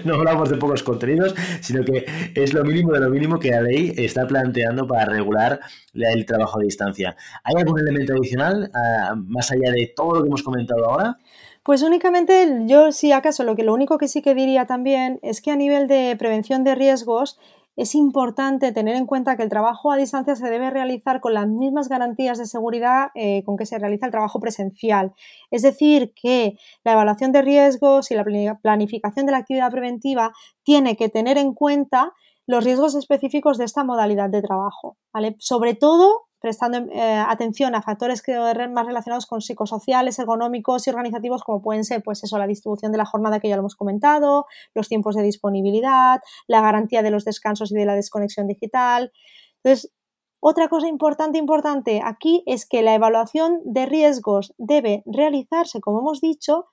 no 0.04 0.14
hablamos 0.14 0.48
de 0.48 0.56
pocos 0.56 0.82
contenidos, 0.82 1.36
sino 1.60 1.84
que 1.84 2.04
es 2.34 2.52
lo 2.52 2.64
mínimo 2.64 2.90
de 2.90 2.98
lo 2.98 3.10
mínimo 3.10 3.38
que 3.38 3.50
la 3.50 3.60
ley 3.60 3.94
está 3.96 4.26
planteando 4.26 4.88
para 4.88 5.04
regular 5.04 5.60
el 5.94 6.26
trabajo 6.26 6.58
a 6.58 6.64
distancia. 6.64 7.16
¿Hay 7.44 7.54
algún 7.56 7.78
elemento 7.78 8.14
adicional, 8.14 8.72
ah, 8.74 9.14
más 9.14 9.52
allá 9.52 9.70
de 9.70 9.92
todo 9.94 10.16
lo 10.16 10.22
que 10.22 10.26
hemos 10.26 10.42
comentado 10.42 10.84
ahora? 10.84 11.16
Pues 11.62 11.82
únicamente 11.82 12.62
yo 12.66 12.90
sí 12.90 13.12
acaso 13.12 13.44
lo 13.44 13.54
que 13.54 13.62
lo 13.62 13.72
único 13.72 13.98
que 13.98 14.08
sí 14.08 14.20
que 14.20 14.34
diría 14.34 14.66
también 14.66 15.20
es 15.22 15.40
que 15.40 15.52
a 15.52 15.56
nivel 15.56 15.86
de 15.86 16.16
prevención 16.18 16.64
de 16.64 16.74
riesgos 16.74 17.38
es 17.76 17.94
importante 17.94 18.72
tener 18.72 18.94
en 18.96 19.06
cuenta 19.06 19.36
que 19.36 19.42
el 19.42 19.48
trabajo 19.48 19.90
a 19.90 19.96
distancia 19.96 20.36
se 20.36 20.48
debe 20.48 20.70
realizar 20.70 21.20
con 21.20 21.34
las 21.34 21.48
mismas 21.48 21.88
garantías 21.88 22.38
de 22.38 22.46
seguridad 22.46 23.08
eh, 23.14 23.42
con 23.44 23.56
que 23.56 23.66
se 23.66 23.78
realiza 23.78 24.06
el 24.06 24.12
trabajo 24.12 24.40
presencial. 24.40 25.12
Es 25.50 25.62
decir, 25.62 26.12
que 26.14 26.56
la 26.84 26.92
evaluación 26.92 27.32
de 27.32 27.42
riesgos 27.42 28.10
y 28.10 28.14
la 28.14 28.24
planificación 28.62 29.26
de 29.26 29.32
la 29.32 29.38
actividad 29.38 29.70
preventiva 29.70 30.32
tiene 30.62 30.96
que 30.96 31.08
tener 31.08 31.36
en 31.36 31.52
cuenta 31.52 32.12
los 32.46 32.62
riesgos 32.62 32.94
específicos 32.94 33.58
de 33.58 33.64
esta 33.64 33.84
modalidad 33.84 34.30
de 34.30 34.42
trabajo. 34.42 34.96
Sobre 35.38 35.74
todo 35.74 36.26
prestando 36.44 36.76
eh, 36.92 37.24
atención 37.26 37.74
a 37.74 37.80
factores 37.80 38.20
que 38.20 38.36
más 38.36 38.84
relacionados 38.84 39.24
con 39.24 39.40
psicosociales, 39.40 40.18
ergonómicos 40.18 40.86
y 40.86 40.90
organizativos, 40.90 41.42
como 41.42 41.62
pueden 41.62 41.84
ser, 41.84 42.02
pues 42.02 42.22
eso, 42.22 42.36
la 42.36 42.46
distribución 42.46 42.92
de 42.92 42.98
la 42.98 43.06
jornada 43.06 43.40
que 43.40 43.48
ya 43.48 43.56
lo 43.56 43.60
hemos 43.60 43.76
comentado, 43.76 44.44
los 44.74 44.86
tiempos 44.86 45.16
de 45.16 45.22
disponibilidad, 45.22 46.20
la 46.46 46.60
garantía 46.60 47.02
de 47.02 47.10
los 47.10 47.24
descansos 47.24 47.72
y 47.72 47.76
de 47.76 47.86
la 47.86 47.94
desconexión 47.94 48.46
digital. 48.46 49.10
Entonces, 49.62 49.90
otra 50.38 50.68
cosa 50.68 50.86
importante, 50.86 51.38
importante 51.38 52.02
aquí 52.04 52.42
es 52.44 52.66
que 52.66 52.82
la 52.82 52.94
evaluación 52.94 53.62
de 53.64 53.86
riesgos 53.86 54.52
debe 54.58 55.02
realizarse, 55.06 55.80
como 55.80 56.00
hemos 56.00 56.20
dicho, 56.20 56.66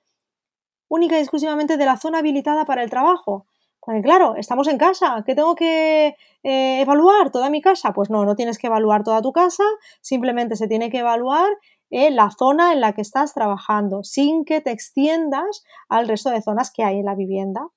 única 0.89 1.17
y 1.17 1.21
exclusivamente 1.21 1.77
de 1.77 1.85
la 1.85 1.95
zona 1.95 2.17
habilitada 2.17 2.65
para 2.65 2.83
el 2.83 2.89
trabajo. 2.89 3.47
Porque 3.83 4.01
claro, 4.01 4.35
estamos 4.35 4.67
en 4.67 4.77
casa, 4.77 5.23
¿qué 5.25 5.33
tengo 5.33 5.55
que 5.55 6.15
eh, 6.43 6.81
evaluar? 6.81 7.31
¿Toda 7.31 7.49
mi 7.49 7.61
casa? 7.61 7.93
Pues 7.93 8.11
no, 8.11 8.25
no 8.25 8.35
tienes 8.35 8.59
que 8.59 8.67
evaluar 8.67 9.03
toda 9.03 9.23
tu 9.23 9.31
casa, 9.31 9.63
simplemente 10.01 10.55
se 10.55 10.67
tiene 10.67 10.91
que 10.91 10.99
evaluar 10.99 11.49
eh, 11.89 12.11
la 12.11 12.29
zona 12.29 12.73
en 12.73 12.81
la 12.81 12.93
que 12.93 13.01
estás 13.01 13.33
trabajando, 13.33 14.03
sin 14.03 14.45
que 14.45 14.61
te 14.61 14.71
extiendas 14.71 15.63
al 15.89 16.07
resto 16.07 16.29
de 16.29 16.43
zonas 16.43 16.71
que 16.71 16.83
hay 16.83 16.99
en 16.99 17.05
la 17.05 17.15
vivienda. 17.15 17.67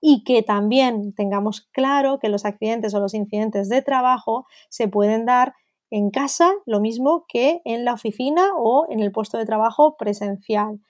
Y 0.00 0.24
que 0.24 0.42
también 0.42 1.12
tengamos 1.14 1.68
claro 1.72 2.18
que 2.20 2.30
los 2.30 2.46
accidentes 2.46 2.94
o 2.94 3.00
los 3.00 3.12
incidentes 3.12 3.68
de 3.68 3.82
trabajo 3.82 4.46
se 4.70 4.88
pueden 4.88 5.26
dar 5.26 5.54
en 5.90 6.10
casa, 6.10 6.52
lo 6.66 6.80
mismo 6.80 7.26
que 7.28 7.60
en 7.64 7.84
la 7.84 7.94
oficina 7.94 8.50
o 8.56 8.86
en 8.88 9.00
el 9.00 9.12
puesto 9.12 9.36
de 9.36 9.44
trabajo 9.44 9.96
presencial, 9.98 10.80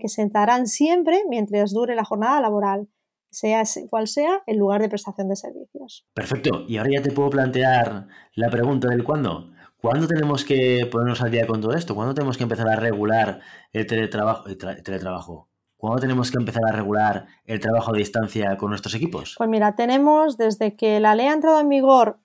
que 0.00 0.08
se 0.08 0.28
siempre 0.64 1.22
mientras 1.28 1.72
dure 1.72 1.94
la 1.94 2.04
jornada 2.04 2.40
laboral 2.40 2.88
sea 3.30 3.62
cual 3.88 4.08
sea 4.08 4.42
el 4.46 4.58
lugar 4.58 4.80
de 4.80 4.88
prestación 4.88 5.28
de 5.28 5.36
servicios. 5.36 6.06
Perfecto. 6.14 6.64
Y 6.68 6.76
ahora 6.78 6.90
ya 6.96 7.02
te 7.02 7.12
puedo 7.12 7.30
plantear 7.30 8.08
la 8.34 8.50
pregunta 8.50 8.88
del 8.88 9.04
cuándo. 9.04 9.50
¿Cuándo 9.80 10.06
tenemos 10.06 10.44
que 10.44 10.88
ponernos 10.90 11.20
al 11.22 11.30
día 11.30 11.46
con 11.46 11.60
todo 11.60 11.74
esto? 11.74 11.94
¿Cuándo 11.94 12.14
tenemos 12.14 12.36
que 12.36 12.42
empezar 12.42 12.68
a 12.68 12.76
regular 12.76 13.40
el 13.72 13.86
teletrabajo? 13.86 14.48
El 14.48 14.56
teletrabajo? 14.56 15.48
¿Cuándo 15.76 16.00
tenemos 16.00 16.30
que 16.30 16.38
empezar 16.38 16.62
a 16.66 16.72
regular 16.72 17.26
el 17.44 17.60
trabajo 17.60 17.94
a 17.94 17.96
distancia 17.96 18.56
con 18.56 18.70
nuestros 18.70 18.94
equipos? 18.94 19.34
Pues 19.36 19.48
mira, 19.48 19.76
tenemos 19.76 20.38
desde 20.38 20.74
que 20.74 21.00
la 21.00 21.14
ley 21.14 21.26
ha 21.26 21.34
entrado 21.34 21.60
en 21.60 21.68
vigor 21.68 22.18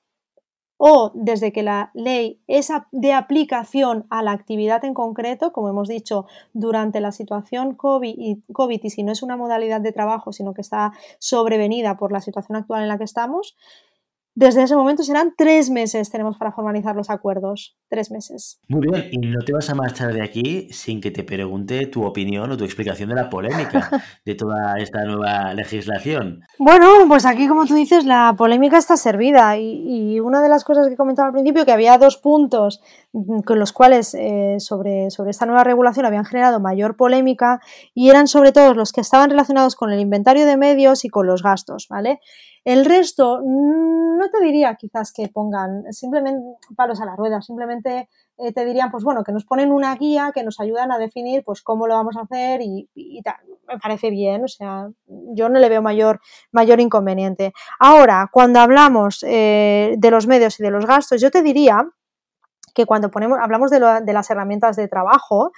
o 0.84 1.12
desde 1.14 1.54
que 1.54 1.62
la 1.62 1.92
ley 1.94 2.40
es 2.48 2.70
de 2.92 3.14
aplicación 3.14 4.08
a 4.10 4.24
la 4.24 4.32
actividad 4.32 4.84
en 4.84 4.96
concreto, 4.96 5.54
como 5.54 5.70
hemos 5.70 5.88
dicho, 5.88 6.26
durante 6.54 7.02
la 7.02 7.12
situación 7.12 7.76
COVID 7.76 8.16
y, 8.18 8.90
si 8.90 9.04
no 9.04 9.12
es 9.12 9.22
una 9.22 9.38
modalidad 9.38 9.80
de 9.80 9.92
trabajo, 9.92 10.34
sino 10.34 10.56
que 10.56 10.62
está 10.62 10.94
sobrevenida 11.20 11.98
por 11.98 12.12
la 12.12 12.20
situación 12.20 12.56
actual 12.56 12.82
en 12.82 12.88
la 12.88 12.98
que 12.98 13.04
estamos, 13.04 13.56
desde 14.34 14.64
ese 14.64 14.76
momento 14.76 15.04
serán 15.04 15.34
tres 15.38 15.70
meses 15.70 16.10
tenemos 16.10 16.38
para 16.38 16.52
formalizar 16.52 16.96
los 16.96 17.10
acuerdos. 17.10 17.76
Tres 17.90 18.12
meses. 18.12 18.62
Muy 18.70 18.88
bien, 18.88 19.10
y 19.12 19.18
no 19.18 19.40
te 19.46 19.52
vas 19.52 19.70
a 19.70 19.76
marchar 19.76 20.14
de 20.14 20.24
aquí 20.24 20.68
sin 20.72 21.02
que 21.02 21.12
te 21.12 21.24
pregunte 21.24 21.86
tu 21.88 22.06
opinión 22.06 22.50
o 22.52 22.58
tu 22.58 22.64
explicación 22.64 23.10
de 23.10 23.16
la 23.16 23.30
polémica 23.30 23.90
de 24.26 24.36
toda 24.36 24.78
esta 24.78 25.04
nueva 25.04 25.54
legislación. 25.54 26.42
Bueno, 26.58 26.88
pues 27.08 27.26
aquí, 27.26 27.48
como 27.48 27.66
tú 27.66 27.76
dices, 27.76 28.06
la 28.06 28.34
polémica 28.38 28.78
está 28.78 28.96
servida. 28.96 29.58
Y, 29.58 30.20
una 30.22 30.42
de 30.42 30.50
las 30.50 30.64
cosas 30.64 30.88
que 30.88 30.96
comentaba 30.96 31.28
al 31.28 31.34
principio, 31.34 31.66
que 31.66 31.72
había 31.72 31.98
dos 31.98 32.18
puntos 32.18 32.82
con 33.46 33.60
los 33.60 33.74
cuales 33.74 34.14
eh, 34.14 34.58
sobre, 34.60 35.10
sobre 35.10 35.32
esta 35.32 35.46
nueva 35.46 35.64
regulación 35.64 36.06
habían 36.06 36.26
generado 36.26 36.60
mayor 36.60 36.96
polémica, 36.96 37.60
y 37.94 38.10
eran 38.10 38.28
sobre 38.28 38.52
todo 38.52 38.74
los 38.74 38.94
que 38.94 39.02
estaban 39.02 39.30
relacionados 39.30 39.76
con 39.76 39.92
el 39.92 40.00
inventario 40.00 40.46
de 40.46 40.58
medios 40.58 41.04
y 41.04 41.10
con 41.10 41.28
los 41.28 41.44
gastos, 41.44 41.88
¿vale? 41.90 42.20
El 42.64 42.86
resto, 42.86 43.42
mm, 43.44 44.18
no 44.18 44.30
te 44.30 44.40
diría 44.44 44.76
quizás 44.76 45.12
que 45.12 45.28
pongan 45.30 45.92
simplemente 45.92 46.44
palos 46.76 47.02
a 47.02 47.06
la 47.06 47.16
rueda, 47.16 47.42
simplemente 47.42 48.08
eh, 48.38 48.54
te 48.54 48.66
dirían, 48.66 48.92
pues 48.92 49.04
bueno, 49.04 49.24
que 49.24 49.32
nos 49.32 49.46
ponen 49.46 49.72
una 49.72 49.96
guía 49.96 50.32
que 50.34 50.44
nos 50.44 50.60
ayudan 50.60 50.92
a 50.92 51.00
definir 51.00 51.44
pues 51.44 51.62
cómo 51.64 51.88
lo 51.88 51.96
vamos 51.96 52.16
a 52.18 52.22
hacer 52.22 52.62
y, 52.62 52.88
tal. 53.24 53.36
Me 53.68 53.80
parece 53.80 54.10
bien, 54.10 54.44
o 54.44 54.48
sea, 54.48 54.90
yo 55.08 55.50
no 55.50 55.60
le 55.60 55.70
veo 55.70 55.82
mayor, 55.82 56.20
mayor 56.52 56.80
inconveniente. 56.80 57.54
Ahora, 57.80 58.30
cuando 58.32 58.60
hablamos 58.60 59.24
eh, 59.28 59.96
de 59.98 60.12
los 60.12 60.28
medios 60.28 60.60
y 60.60 60.64
de 60.64 60.72
los 60.72 60.86
gastos, 60.86 61.22
yo 61.22 61.32
te 61.32 61.42
diría 61.42 61.88
que 62.74 62.86
cuando 62.86 63.12
ponemos, 63.12 63.40
hablamos 63.42 63.72
de, 63.72 63.80
de 63.80 64.14
las 64.14 64.30
herramientas 64.30 64.76
de 64.76 64.88
trabajo, 64.88 65.52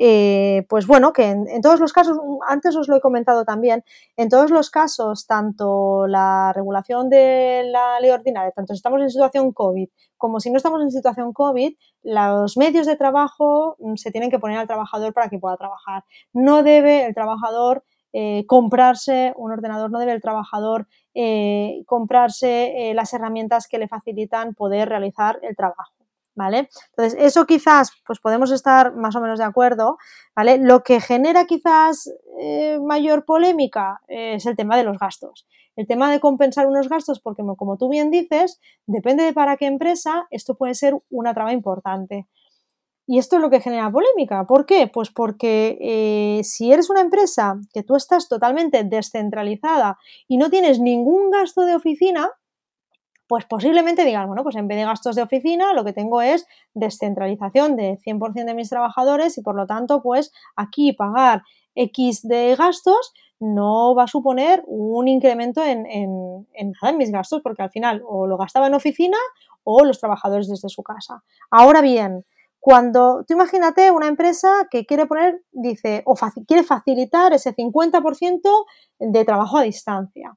eh, 0.00 0.64
pues 0.68 0.86
bueno, 0.86 1.12
que 1.12 1.24
en, 1.28 1.60
todos 1.60 1.80
los 1.80 1.92
casos, 1.92 2.16
antes 2.46 2.76
os 2.76 2.86
lo 2.86 2.96
he 2.96 3.00
comentado 3.00 3.44
también, 3.44 3.82
en 4.16 4.28
todos 4.28 4.52
los 4.52 4.70
casos, 4.70 5.26
tanto 5.26 6.06
la 6.06 6.52
regulación 6.54 7.10
de 7.10 7.64
la 7.66 7.98
ley 7.98 8.10
ordinaria, 8.10 8.52
tanto 8.52 8.74
si 8.74 8.78
estamos 8.78 9.00
en 9.02 9.10
situación 9.10 9.52
COVID 9.52 9.88
como 10.16 10.38
si 10.40 10.50
no 10.50 10.56
estamos 10.56 10.82
en 10.82 10.90
situación 10.92 11.32
COVID, 11.32 11.74
los 12.04 12.56
medios 12.56 12.86
de 12.86 12.96
trabajo 12.96 13.76
mm, 13.80 13.96
se 13.96 14.12
tienen 14.12 14.30
que 14.30 14.38
poner 14.38 14.58
al 14.58 14.68
trabajador 14.68 15.12
para 15.12 15.28
que 15.28 15.38
pueda 15.38 15.56
trabajar. 15.56 16.04
No 16.32 16.62
debe 16.62 17.04
el 17.06 17.14
trabajador 17.14 17.84
eh, 18.12 18.44
comprarse 18.46 19.32
un 19.36 19.52
ordenador, 19.52 19.90
no 19.90 19.98
debe 19.98 20.12
el 20.12 20.22
trabajador 20.22 20.86
eh, 21.14 21.82
comprarse 21.86 22.92
las 22.94 23.12
herramientas 23.12 23.66
que 23.68 23.78
le 23.78 23.88
facilitan 23.88 24.54
poder 24.54 24.88
realizar 24.88 25.40
el 25.42 25.56
trabajo. 25.56 25.97
¿Vale? 26.38 26.68
Entonces, 26.90 27.18
eso 27.20 27.46
quizás, 27.46 27.90
pues 28.06 28.20
podemos 28.20 28.52
estar 28.52 28.94
más 28.94 29.16
o 29.16 29.20
menos 29.20 29.40
de 29.40 29.44
acuerdo, 29.44 29.98
¿vale? 30.36 30.58
Lo 30.58 30.84
que 30.84 31.00
genera 31.00 31.46
quizás 31.46 32.08
mayor 32.80 33.24
polémica 33.24 34.00
es 34.06 34.46
el 34.46 34.54
tema 34.54 34.76
de 34.76 34.84
los 34.84 34.98
gastos. 35.00 35.48
El 35.74 35.88
tema 35.88 36.12
de 36.12 36.20
compensar 36.20 36.68
unos 36.68 36.88
gastos, 36.88 37.18
porque 37.18 37.42
como 37.56 37.76
tú 37.76 37.88
bien 37.88 38.12
dices, 38.12 38.60
depende 38.86 39.24
de 39.24 39.32
para 39.32 39.56
qué 39.56 39.66
empresa, 39.66 40.28
esto 40.30 40.54
puede 40.54 40.74
ser 40.74 40.94
una 41.10 41.34
traba 41.34 41.52
importante. 41.52 42.28
Y 43.10 43.18
esto 43.18 43.36
es 43.36 43.42
lo 43.42 43.50
que 43.50 43.60
genera 43.60 43.90
polémica. 43.90 44.46
¿Por 44.46 44.64
qué? 44.64 44.86
Pues 44.86 45.10
porque 45.10 45.78
eh, 45.80 46.44
si 46.44 46.70
eres 46.72 46.88
una 46.88 47.00
empresa 47.00 47.58
que 47.72 47.82
tú 47.82 47.96
estás 47.96 48.28
totalmente 48.28 48.84
descentralizada 48.84 49.98
y 50.28 50.36
no 50.36 50.50
tienes 50.50 50.78
ningún 50.78 51.30
gasto 51.30 51.62
de 51.62 51.74
oficina, 51.74 52.30
pues 53.28 53.44
posiblemente 53.44 54.04
digas, 54.04 54.26
bueno, 54.26 54.42
pues 54.42 54.56
en 54.56 54.66
vez 54.66 54.78
de 54.78 54.84
gastos 54.84 55.14
de 55.14 55.22
oficina, 55.22 55.74
lo 55.74 55.84
que 55.84 55.92
tengo 55.92 56.22
es 56.22 56.46
descentralización 56.74 57.76
de 57.76 57.98
100% 58.04 58.44
de 58.46 58.54
mis 58.54 58.70
trabajadores 58.70 59.36
y 59.38 59.42
por 59.42 59.54
lo 59.54 59.66
tanto, 59.66 60.02
pues 60.02 60.32
aquí 60.56 60.92
pagar 60.92 61.42
X 61.74 62.26
de 62.26 62.56
gastos 62.56 63.12
no 63.38 63.94
va 63.94 64.04
a 64.04 64.08
suponer 64.08 64.64
un 64.66 65.06
incremento 65.06 65.62
en, 65.62 65.86
en, 65.86 66.48
en, 66.54 66.72
nada 66.72 66.90
en 66.90 66.96
mis 66.96 67.12
gastos, 67.12 67.40
porque 67.42 67.62
al 67.62 67.70
final 67.70 68.02
o 68.04 68.26
lo 68.26 68.36
gastaba 68.36 68.66
en 68.66 68.74
oficina 68.74 69.18
o 69.62 69.84
los 69.84 70.00
trabajadores 70.00 70.48
desde 70.48 70.70
su 70.70 70.82
casa. 70.82 71.22
Ahora 71.50 71.82
bien, 71.82 72.24
cuando 72.58 73.24
tú 73.26 73.34
imagínate 73.34 73.90
una 73.90 74.08
empresa 74.08 74.66
que 74.70 74.86
quiere 74.86 75.06
poner, 75.06 75.42
dice, 75.52 76.02
o 76.06 76.14
quiere 76.46 76.64
facilitar 76.64 77.32
ese 77.32 77.54
50% 77.54 78.64
de 78.98 79.24
trabajo 79.24 79.58
a 79.58 79.62
distancia, 79.62 80.36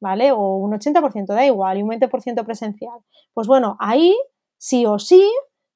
¿vale? 0.00 0.32
O 0.32 0.56
un 0.56 0.72
80%, 0.72 1.26
da 1.26 1.46
igual, 1.46 1.78
y 1.78 1.82
un 1.82 1.90
20% 1.90 2.44
presencial. 2.44 2.98
Pues 3.34 3.46
bueno, 3.46 3.76
ahí 3.80 4.14
sí 4.58 4.86
o 4.86 4.98
sí 4.98 5.26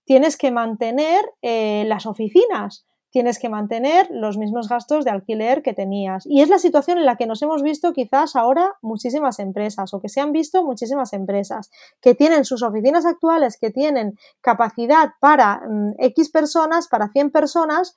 tienes 0.04 0.36
que 0.36 0.50
mantener 0.50 1.20
eh, 1.42 1.84
las 1.86 2.06
oficinas, 2.06 2.84
tienes 3.10 3.38
que 3.38 3.48
mantener 3.48 4.08
los 4.10 4.38
mismos 4.38 4.68
gastos 4.68 5.04
de 5.04 5.10
alquiler 5.10 5.62
que 5.62 5.72
tenías. 5.72 6.24
Y 6.26 6.42
es 6.42 6.48
la 6.48 6.58
situación 6.58 6.98
en 6.98 7.06
la 7.06 7.16
que 7.16 7.26
nos 7.26 7.42
hemos 7.42 7.62
visto 7.62 7.92
quizás 7.92 8.36
ahora 8.36 8.76
muchísimas 8.82 9.38
empresas 9.40 9.92
o 9.92 10.00
que 10.00 10.08
se 10.08 10.20
han 10.20 10.32
visto 10.32 10.64
muchísimas 10.64 11.12
empresas 11.12 11.70
que 12.00 12.14
tienen 12.14 12.44
sus 12.44 12.62
oficinas 12.62 13.04
actuales, 13.04 13.58
que 13.60 13.70
tienen 13.70 14.16
capacidad 14.40 15.10
para 15.20 15.60
mm, 15.68 15.94
X 15.98 16.30
personas, 16.30 16.88
para 16.88 17.08
100 17.08 17.30
personas, 17.30 17.96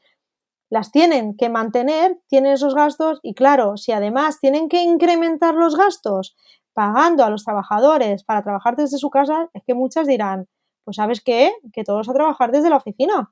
las 0.74 0.92
tienen 0.92 1.38
que 1.38 1.50
mantener, 1.50 2.20
tienen 2.28 2.54
esos 2.54 2.76
gastos 2.76 3.20
y 3.22 3.36
claro, 3.36 3.78
si 3.78 3.92
además 3.92 4.40
tienen 4.40 4.70
que 4.70 4.82
incrementar 4.82 5.54
los 5.54 5.78
gastos 5.78 6.36
pagando 6.74 7.24
a 7.24 7.30
los 7.30 7.44
trabajadores 7.46 8.24
para 8.24 8.42
trabajar 8.42 8.76
desde 8.76 8.98
su 8.98 9.10
casa, 9.10 9.50
es 9.54 9.64
que 9.66 9.76
muchas 9.76 10.08
dirán, 10.08 10.48
pues 10.84 10.98
sabes 10.98 11.22
qué, 11.22 11.54
que 11.72 11.84
todos 11.84 12.10
a 12.10 12.14
trabajar 12.14 12.52
desde 12.52 12.70
la 12.70 12.78
oficina 12.78 13.32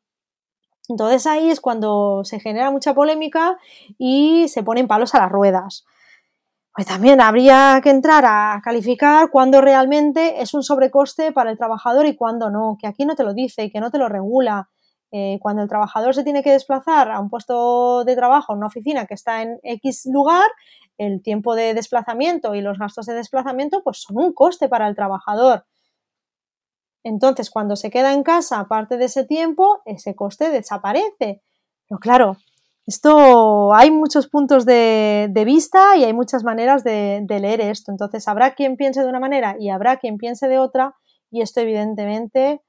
entonces 0.90 1.26
ahí 1.26 1.50
es 1.50 1.62
cuando 1.62 2.24
se 2.24 2.40
genera 2.40 2.70
mucha 2.70 2.94
polémica 2.94 3.58
y 3.98 4.48
se 4.48 4.64
ponen 4.64 4.88
palos 4.88 5.16
a 5.16 5.20
las 5.20 5.32
ruedas. 5.32 5.86
Pues 6.74 6.88
también 6.88 7.20
habría 7.22 7.80
que 7.84 7.90
entrar 7.90 8.24
a 8.26 8.62
calificar 8.64 9.30
cuándo 9.30 9.62
realmente 9.62 10.42
es 10.42 10.54
un 10.54 10.64
sobrecoste 10.64 11.32
para 11.32 11.52
el 11.52 11.58
trabajador 11.58 12.06
y 12.06 12.16
cuándo 12.16 12.50
no, 12.50 12.78
que 12.80 12.88
aquí 12.88 13.06
no 13.06 13.16
te 13.16 13.24
lo 13.24 13.34
dice 13.34 13.66
y 13.66 13.72
que 13.72 13.80
no 13.80 13.92
te 13.92 13.98
lo 13.98 14.08
regula. 14.08 14.70
Eh, 15.12 15.40
cuando 15.42 15.62
el 15.62 15.68
trabajador 15.68 16.16
se 16.16 16.24
tiene 16.24 16.42
que 16.42 16.52
desplazar 16.52 17.12
a 17.12 17.20
un 17.20 17.30
puesto 17.30 18.06
de 18.06 18.16
trabajo, 18.16 18.54
una 18.54 18.68
oficina 18.68 19.06
que 19.06 19.14
está 19.14 19.42
en 19.42 19.60
X 19.64 20.08
lugar, 20.12 20.50
el 20.98 21.22
tiempo 21.22 21.56
de 21.56 21.74
desplazamiento 21.74 22.56
y 22.56 22.62
los 22.62 22.78
gastos 22.78 23.08
de 23.08 23.16
desplazamiento 23.16 23.82
pues 23.84 24.02
son 24.02 24.18
un 24.18 24.34
coste 24.34 24.70
para 24.70 24.88
el 24.88 24.96
trabajador. 24.96 25.66
Entonces, 27.04 27.50
cuando 27.50 27.76
se 27.76 27.90
queda 27.90 28.14
en 28.14 28.24
casa, 28.24 28.60
aparte 28.60 28.98
de 28.98 29.06
ese 29.06 29.26
tiempo, 29.26 29.82
ese 29.86 30.16
coste 30.16 30.50
desaparece. 30.50 31.42
Pero 31.88 32.00
claro, 32.00 32.38
esto 32.86 33.74
hay 33.74 33.92
muchos 33.92 34.28
puntos 34.28 34.66
de, 34.66 35.32
vista 35.46 35.98
y 35.98 36.04
hay 36.04 36.14
muchas 36.14 36.44
maneras 36.44 36.84
de, 36.84 37.26
leer 37.28 37.62
esto. 37.62 37.92
Entonces, 37.92 38.28
habrá 38.28 38.54
quien 38.54 38.78
piense 38.78 39.02
de 39.02 39.10
una 39.10 39.20
manera 39.20 39.56
y 39.60 39.70
habrá 39.70 39.98
quien 39.98 40.18
piense 40.18 40.48
de 40.48 40.60
otra. 40.60 40.96
Y 41.32 41.42
esto, 41.42 41.62
evidentemente, 41.62 42.62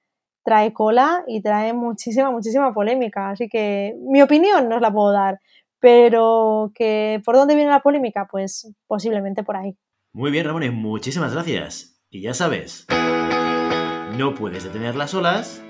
trae 0.45 0.73
cola 0.73 1.25
y 1.27 1.43
trae 1.43 1.73
muchísima, 1.73 2.31
muchísima 2.31 2.73
polémica. 2.73 3.31
Así 3.31 3.49
que 3.49 3.95
mi 4.01 4.23
opinión 4.23 4.69
no 4.69 4.77
os 4.77 4.83
la 4.83 4.93
puedo 4.93 5.13
dar. 5.13 5.41
Pero 5.81 6.71
que 6.75 7.21
por 7.25 7.35
dónde 7.35 7.57
viene 7.57 7.71
la 7.71 7.81
polémica, 7.81 8.29
pues 8.31 8.73
posiblemente 8.87 9.43
por 9.43 9.57
ahí. 9.57 9.77
Muy 10.13 10.31
bien, 10.31 10.47
Ramón, 10.47 10.63
y 10.63 10.71
muchísimas 10.71 11.33
gracias. 11.33 12.01
Y 12.11 12.23
ya 12.23 12.35
sabes. 12.35 12.87
No 14.17 14.35
puedes 14.35 14.63
detener 14.63 14.95
las 14.95 15.15
olas, 15.15 15.65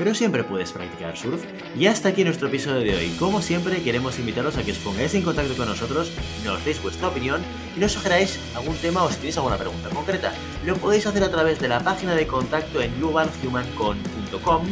pero 0.00 0.14
siempre 0.14 0.44
puedes 0.44 0.72
practicar 0.72 1.14
surf. 1.14 1.44
Y 1.78 1.84
hasta 1.84 2.08
aquí 2.08 2.24
nuestro 2.24 2.48
episodio 2.48 2.80
de 2.80 2.96
hoy. 2.96 3.10
Como 3.18 3.42
siempre, 3.42 3.82
queremos 3.82 4.18
invitaros 4.18 4.56
a 4.56 4.62
que 4.62 4.72
os 4.72 4.78
pongáis 4.78 5.14
en 5.14 5.20
contacto 5.20 5.54
con 5.54 5.68
nosotros, 5.68 6.10
nos 6.42 6.64
deis 6.64 6.82
vuestra 6.82 7.08
opinión 7.08 7.42
y 7.76 7.80
nos 7.80 7.92
sugeráis 7.92 8.40
algún 8.54 8.76
tema 8.76 9.04
o 9.04 9.10
si 9.10 9.16
tenéis 9.16 9.36
alguna 9.36 9.58
pregunta 9.58 9.90
concreta. 9.90 10.32
Lo 10.64 10.74
podéis 10.76 11.06
hacer 11.06 11.22
a 11.22 11.30
través 11.30 11.60
de 11.60 11.68
la 11.68 11.80
página 11.80 12.14
de 12.14 12.26
contacto 12.26 12.80
en 12.80 12.98
globalhumancon.com 12.98 14.62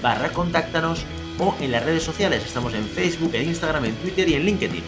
barra 0.00 0.28
contáctanos 0.28 1.04
o 1.40 1.52
en 1.58 1.72
las 1.72 1.84
redes 1.84 2.04
sociales. 2.04 2.44
Estamos 2.46 2.72
en 2.72 2.86
Facebook, 2.86 3.34
en 3.34 3.48
Instagram, 3.48 3.86
en 3.86 3.96
Twitter 3.96 4.28
y 4.28 4.34
en 4.34 4.44
LinkedIn. 4.44 4.84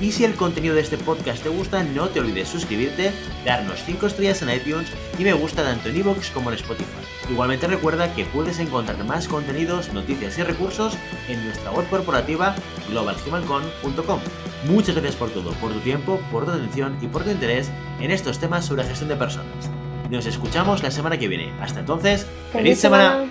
Y 0.00 0.12
si 0.12 0.24
el 0.24 0.34
contenido 0.34 0.74
de 0.74 0.80
este 0.80 0.96
podcast 0.96 1.42
te 1.42 1.50
gusta, 1.50 1.82
no 1.82 2.08
te 2.08 2.20
olvides 2.20 2.48
suscribirte, 2.48 3.12
darnos 3.44 3.82
5 3.84 4.06
estrellas 4.06 4.40
en 4.40 4.50
iTunes 4.50 4.90
y 5.18 5.24
me 5.24 5.34
gusta 5.34 5.62
tanto 5.62 5.90
en 5.90 5.96
iVoox 5.98 6.30
como 6.30 6.50
en 6.50 6.56
Spotify. 6.56 6.88
Igualmente 7.30 7.66
recuerda 7.66 8.12
que 8.14 8.24
puedes 8.24 8.58
encontrar 8.58 9.02
más 9.04 9.28
contenidos, 9.28 9.92
noticias 9.92 10.38
y 10.38 10.42
recursos 10.42 10.96
en 11.28 11.44
nuestra 11.44 11.70
web 11.72 11.86
corporativa 11.88 12.54
globalhumancon.com. 12.88 14.20
Muchas 14.68 14.94
gracias 14.94 15.16
por 15.16 15.30
todo, 15.30 15.52
por 15.52 15.72
tu 15.72 15.80
tiempo, 15.80 16.20
por 16.32 16.46
tu 16.46 16.50
atención 16.50 16.96
y 17.02 17.06
por 17.06 17.24
tu 17.24 17.30
interés 17.30 17.70
en 18.00 18.10
estos 18.10 18.38
temas 18.38 18.64
sobre 18.64 18.84
gestión 18.84 19.10
de 19.10 19.16
personas. 19.16 19.70
Nos 20.10 20.26
escuchamos 20.26 20.82
la 20.82 20.90
semana 20.90 21.18
que 21.18 21.28
viene. 21.28 21.52
Hasta 21.60 21.80
entonces, 21.80 22.26
¡feliz, 22.52 22.80
semana! 22.80 23.30